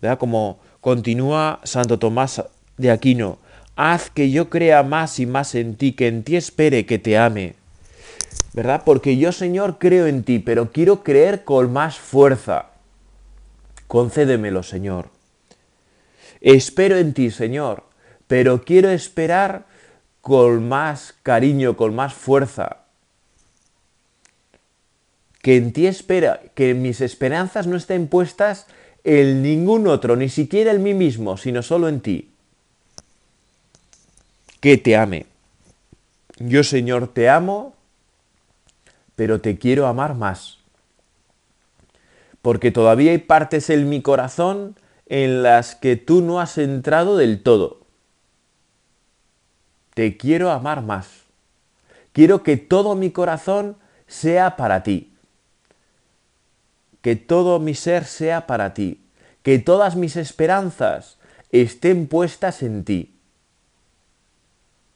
¿Verdad? 0.00 0.18
Como 0.18 0.60
continúa 0.80 1.60
Santo 1.64 1.98
Tomás 1.98 2.42
de 2.76 2.90
Aquino, 2.90 3.38
haz 3.76 4.10
que 4.10 4.30
yo 4.30 4.50
crea 4.50 4.82
más 4.82 5.18
y 5.18 5.26
más 5.26 5.54
en 5.54 5.76
ti, 5.76 5.92
que 5.92 6.08
en 6.08 6.22
ti 6.22 6.36
espere, 6.36 6.86
que 6.86 6.98
te 6.98 7.18
ame. 7.18 7.54
¿Verdad? 8.52 8.82
Porque 8.84 9.16
yo, 9.16 9.32
Señor, 9.32 9.78
creo 9.78 10.06
en 10.06 10.24
ti, 10.24 10.38
pero 10.38 10.72
quiero 10.72 11.02
creer 11.02 11.44
con 11.44 11.72
más 11.72 11.98
fuerza. 11.98 12.66
Concédemelo, 13.86 14.62
Señor. 14.62 15.10
Espero 16.40 16.96
en 16.96 17.14
ti, 17.14 17.30
Señor, 17.30 17.84
pero 18.26 18.64
quiero 18.64 18.90
esperar 18.90 19.66
con 20.20 20.68
más 20.68 21.14
cariño, 21.22 21.76
con 21.76 21.94
más 21.94 22.14
fuerza. 22.14 22.78
Que 25.40 25.56
en 25.56 25.72
ti 25.72 25.86
espera, 25.86 26.40
que 26.54 26.74
mis 26.74 27.00
esperanzas 27.00 27.66
no 27.66 27.76
estén 27.76 28.08
puestas 28.08 28.66
en 29.04 29.42
ningún 29.42 29.86
otro, 29.86 30.16
ni 30.16 30.28
siquiera 30.28 30.72
en 30.72 30.82
mí 30.82 30.94
mismo, 30.94 31.36
sino 31.36 31.62
solo 31.62 31.88
en 31.88 32.00
ti. 32.00 32.30
Que 34.60 34.76
te 34.76 34.96
ame. 34.96 35.26
Yo, 36.38 36.62
Señor, 36.64 37.08
te 37.08 37.28
amo, 37.28 37.74
pero 39.16 39.40
te 39.40 39.58
quiero 39.58 39.86
amar 39.86 40.14
más. 40.14 40.58
Porque 42.42 42.70
todavía 42.70 43.12
hay 43.12 43.18
partes 43.18 43.70
en 43.70 43.88
mi 43.88 44.02
corazón 44.02 44.76
en 45.06 45.42
las 45.42 45.74
que 45.74 45.96
tú 45.96 46.20
no 46.20 46.40
has 46.40 46.58
entrado 46.58 47.16
del 47.16 47.42
todo. 47.42 47.80
Te 49.94 50.16
quiero 50.16 50.50
amar 50.50 50.82
más. 50.82 51.08
Quiero 52.12 52.42
que 52.42 52.56
todo 52.56 52.94
mi 52.94 53.10
corazón 53.10 53.76
sea 54.06 54.56
para 54.56 54.82
ti. 54.82 55.12
Que 57.02 57.16
todo 57.16 57.60
mi 57.60 57.74
ser 57.74 58.04
sea 58.04 58.46
para 58.46 58.74
ti. 58.74 59.00
Que 59.42 59.58
todas 59.58 59.96
mis 59.96 60.16
esperanzas 60.16 61.18
estén 61.52 62.06
puestas 62.06 62.62
en 62.62 62.84
ti. 62.84 63.14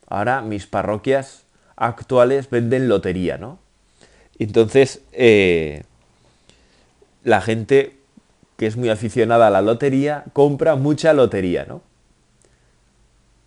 Ahora 0.08 0.42
mis 0.42 0.66
parroquias 0.66 1.44
actuales 1.76 2.50
venden 2.50 2.88
lotería, 2.88 3.38
¿no? 3.38 3.58
Entonces, 4.38 5.02
eh, 5.12 5.84
la 7.24 7.40
gente 7.40 7.96
que 8.56 8.66
es 8.66 8.76
muy 8.76 8.90
aficionada 8.90 9.48
a 9.48 9.50
la 9.50 9.62
lotería, 9.62 10.24
compra 10.32 10.76
mucha 10.76 11.12
lotería, 11.12 11.64
¿no? 11.64 11.80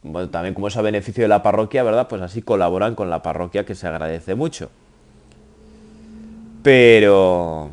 Bueno, 0.04 0.30
también 0.30 0.54
como 0.54 0.68
es 0.68 0.78
a 0.78 0.82
beneficio 0.82 1.24
de 1.24 1.28
la 1.28 1.41
parroquia, 1.41 1.84
¿verdad? 1.84 2.08
Pues 2.08 2.22
así 2.22 2.41
colaboran 2.41 2.96
con 2.96 3.10
la 3.10 3.24
parroquia, 3.24 3.65
que 3.65 3.76
se 3.76 3.88
agradece 3.88 4.36
mucho. 4.36 4.70
Pero... 6.63 7.70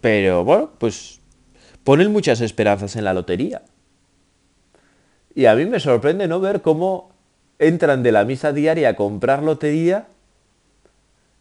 Pero 0.00 0.44
bueno, 0.44 0.70
pues 0.78 1.20
ponen 1.84 2.12
muchas 2.12 2.40
esperanzas 2.40 2.96
en 2.96 3.04
la 3.04 3.14
lotería. 3.14 3.62
Y 5.34 5.46
a 5.46 5.54
mí 5.54 5.66
me 5.66 5.80
sorprende 5.80 6.28
no 6.28 6.40
ver 6.40 6.62
cómo 6.62 7.10
entran 7.58 8.02
de 8.02 8.12
la 8.12 8.24
misa 8.24 8.52
diaria 8.52 8.90
a 8.90 8.96
comprar 8.96 9.42
lotería 9.42 10.06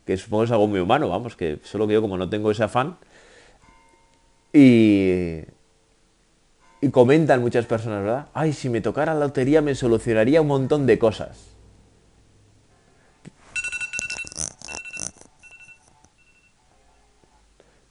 que 0.07 0.15
supongo 0.15 0.45
es 0.45 0.51
algo 0.51 0.67
muy 0.67 0.79
humano, 0.79 1.09
vamos, 1.09 1.35
que 1.35 1.59
solo 1.63 1.85
que 1.85 1.93
yo 1.93 2.01
como 2.01 2.17
no 2.17 2.29
tengo 2.29 2.49
ese 2.49 2.63
afán. 2.63 2.95
Y, 4.53 5.41
y 6.79 6.89
comentan 6.91 7.41
muchas 7.41 7.65
personas, 7.65 8.03
¿verdad? 8.03 8.27
Ay, 8.33 8.53
si 8.53 8.69
me 8.69 8.79
tocara 8.79 9.13
la 9.13 9.19
lotería 9.19 9.61
me 9.61 9.75
solucionaría 9.75 10.39
un 10.39 10.47
montón 10.47 10.85
de 10.85 10.97
cosas. 10.97 11.56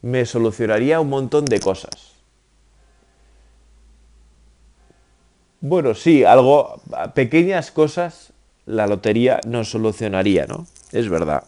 Me 0.06 0.24
solucionaría 0.24 1.00
un 1.00 1.08
montón 1.08 1.44
de 1.46 1.58
cosas. 1.58 2.12
Bueno, 5.60 5.94
sí, 5.94 6.22
algo, 6.22 6.80
pequeñas 7.14 7.72
cosas 7.72 8.32
la 8.66 8.86
lotería 8.86 9.40
nos 9.48 9.68
solucionaría, 9.68 10.46
¿no? 10.46 10.68
Es 10.92 11.08
verdad. 11.08 11.42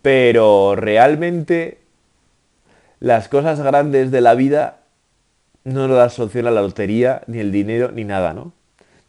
Pero 0.00 0.76
realmente 0.76 1.80
las 3.00 3.26
cosas 3.28 3.58
grandes 3.58 4.12
de 4.12 4.20
la 4.20 4.36
vida 4.36 4.82
no 5.64 5.88
nos 5.88 5.96
las 5.96 6.14
soluciona 6.14 6.52
la 6.52 6.62
lotería, 6.62 7.22
ni 7.26 7.40
el 7.40 7.50
dinero, 7.50 7.90
ni 7.90 8.04
nada, 8.04 8.32
¿no? 8.32 8.52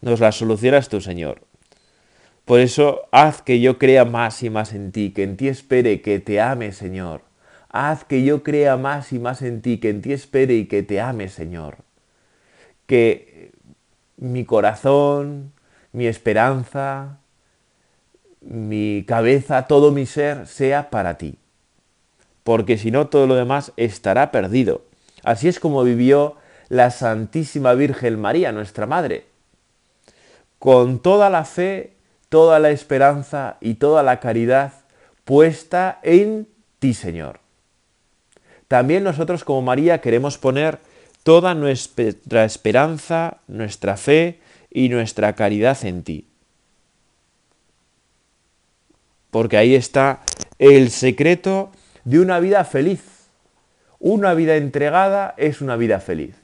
Nos 0.01 0.19
las 0.19 0.35
solucionas 0.35 0.89
tu 0.89 0.99
Señor. 0.99 1.43
Por 2.45 2.59
eso, 2.59 3.03
haz 3.11 3.43
que 3.43 3.61
yo 3.61 3.77
crea 3.77 4.03
más 4.03 4.41
y 4.41 4.49
más 4.49 4.73
en 4.73 4.91
ti, 4.91 5.11
que 5.11 5.21
en 5.21 5.37
ti 5.37 5.47
espere, 5.47 6.01
que 6.01 6.19
te 6.19 6.41
ame, 6.41 6.71
Señor. 6.71 7.29
Haz 7.73 8.03
que 8.03 8.23
yo 8.23 8.43
crea 8.43 8.75
más 8.75 9.13
y 9.13 9.19
más 9.19 9.41
en 9.41 9.61
ti, 9.61 9.79
que 9.79 9.89
en 9.89 10.01
ti 10.01 10.11
espere 10.11 10.55
y 10.55 10.65
que 10.65 10.83
te 10.83 10.99
ame, 10.99 11.29
Señor. 11.29 11.77
Que 12.85 13.51
mi 14.17 14.43
corazón, 14.43 15.53
mi 15.93 16.05
esperanza, 16.05 17.19
mi 18.41 19.05
cabeza, 19.07 19.67
todo 19.67 19.91
mi 19.91 20.05
ser 20.05 20.47
sea 20.47 20.89
para 20.89 21.17
ti. 21.17 21.37
Porque 22.43 22.77
si 22.77 22.91
no, 22.91 23.07
todo 23.07 23.27
lo 23.27 23.35
demás 23.35 23.71
estará 23.77 24.31
perdido. 24.31 24.83
Así 25.23 25.47
es 25.47 25.59
como 25.59 25.83
vivió 25.83 26.35
la 26.69 26.89
Santísima 26.89 27.73
Virgen 27.73 28.19
María, 28.19 28.51
nuestra 28.51 28.85
Madre. 28.87 29.25
Con 30.59 30.99
toda 30.99 31.29
la 31.29 31.45
fe, 31.45 31.93
toda 32.29 32.59
la 32.59 32.69
esperanza 32.71 33.57
y 33.61 33.75
toda 33.75 34.03
la 34.03 34.19
caridad 34.19 34.73
puesta 35.25 35.99
en 36.03 36.47
ti, 36.79 36.93
Señor. 36.93 37.40
También 38.71 39.03
nosotros 39.03 39.43
como 39.43 39.61
María 39.61 39.99
queremos 39.99 40.37
poner 40.37 40.79
toda 41.23 41.53
nuestra 41.53 42.45
esperanza, 42.45 43.37
nuestra 43.47 43.97
fe 43.97 44.39
y 44.71 44.89
nuestra 44.89 45.35
caridad 45.35 45.77
en 45.85 46.03
ti 46.03 46.31
porque 49.31 49.57
ahí 49.57 49.73
está 49.73 50.19
el 50.59 50.91
secreto 50.91 51.71
de 52.03 52.19
una 52.19 52.39
vida 52.39 52.63
feliz. 52.65 53.01
Una 53.99 54.33
vida 54.33 54.57
entregada 54.57 55.33
es 55.37 55.61
una 55.61 55.75
vida 55.77 55.99
feliz. 55.99 56.35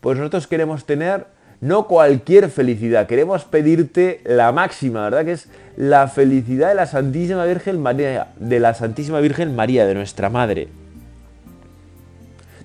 Pues 0.00 0.18
nosotros 0.18 0.46
queremos 0.46 0.86
tener 0.86 1.26
no 1.60 1.86
cualquier 1.86 2.50
felicidad, 2.50 3.06
queremos 3.06 3.44
pedirte 3.44 4.20
la 4.24 4.52
máxima, 4.52 5.04
¿verdad? 5.04 5.24
Que 5.24 5.32
es 5.32 5.48
la 5.76 6.08
felicidad 6.08 6.68
de 6.68 6.74
la 6.74 6.86
Santísima 6.86 7.44
Virgen 7.44 7.80
María, 7.80 8.28
de 8.38 8.60
la 8.60 8.74
Santísima 8.74 9.20
Virgen 9.20 9.56
María, 9.56 9.86
de 9.86 9.94
nuestra 9.94 10.28
Madre. 10.28 10.68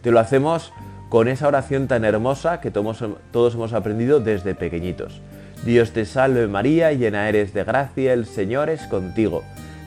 Te 0.01 0.11
lo 0.11 0.19
hacemos 0.19 0.73
con 1.09 1.27
esa 1.27 1.47
oración 1.47 1.87
tan 1.87 2.05
hermosa 2.05 2.61
que 2.61 2.71
todos, 2.71 3.03
hemos 3.53 3.73
aprendido 3.73 4.19
desde 4.19 4.55
pequeñitos. 4.55 5.21
Dios 5.65 5.91
te 5.91 6.05
salve 6.05 6.47
María, 6.47 6.91
llena 6.93 7.29
eres 7.29 7.53
de 7.53 7.63
gracia, 7.63 8.13
el 8.13 8.25
Señor 8.25 8.69
es 8.69 8.81
contigo. 8.87 9.43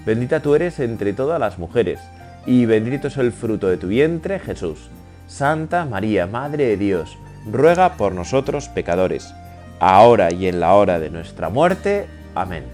Bendita 0.07 0.41
tú 0.41 0.55
eres 0.55 0.79
entre 0.81 1.15
todas 1.15 1.41
las 1.41 1.59
mujeres, 1.59 1.99
y 2.47 2.67
bendito 2.67 3.09
es 3.09 3.17
el 3.17 3.33
fruto 3.33 3.69
de 3.69 3.79
tu 3.79 3.89
vientre, 3.89 4.39
Jesús. 4.39 4.91
Santa 5.27 5.85
María, 5.87 6.27
Madre 6.27 6.67
de 6.67 6.77
Dios, 6.77 7.17
ruega 7.51 7.97
por 7.97 8.13
nosotros 8.13 8.69
pecadores, 8.69 9.35
ahora 9.81 10.31
y 10.31 10.47
en 10.47 10.61
la 10.61 10.75
hora 10.75 11.01
de 11.01 11.11
nuestra 11.11 11.49
muerte. 11.49 12.07
Amén. 12.35 12.74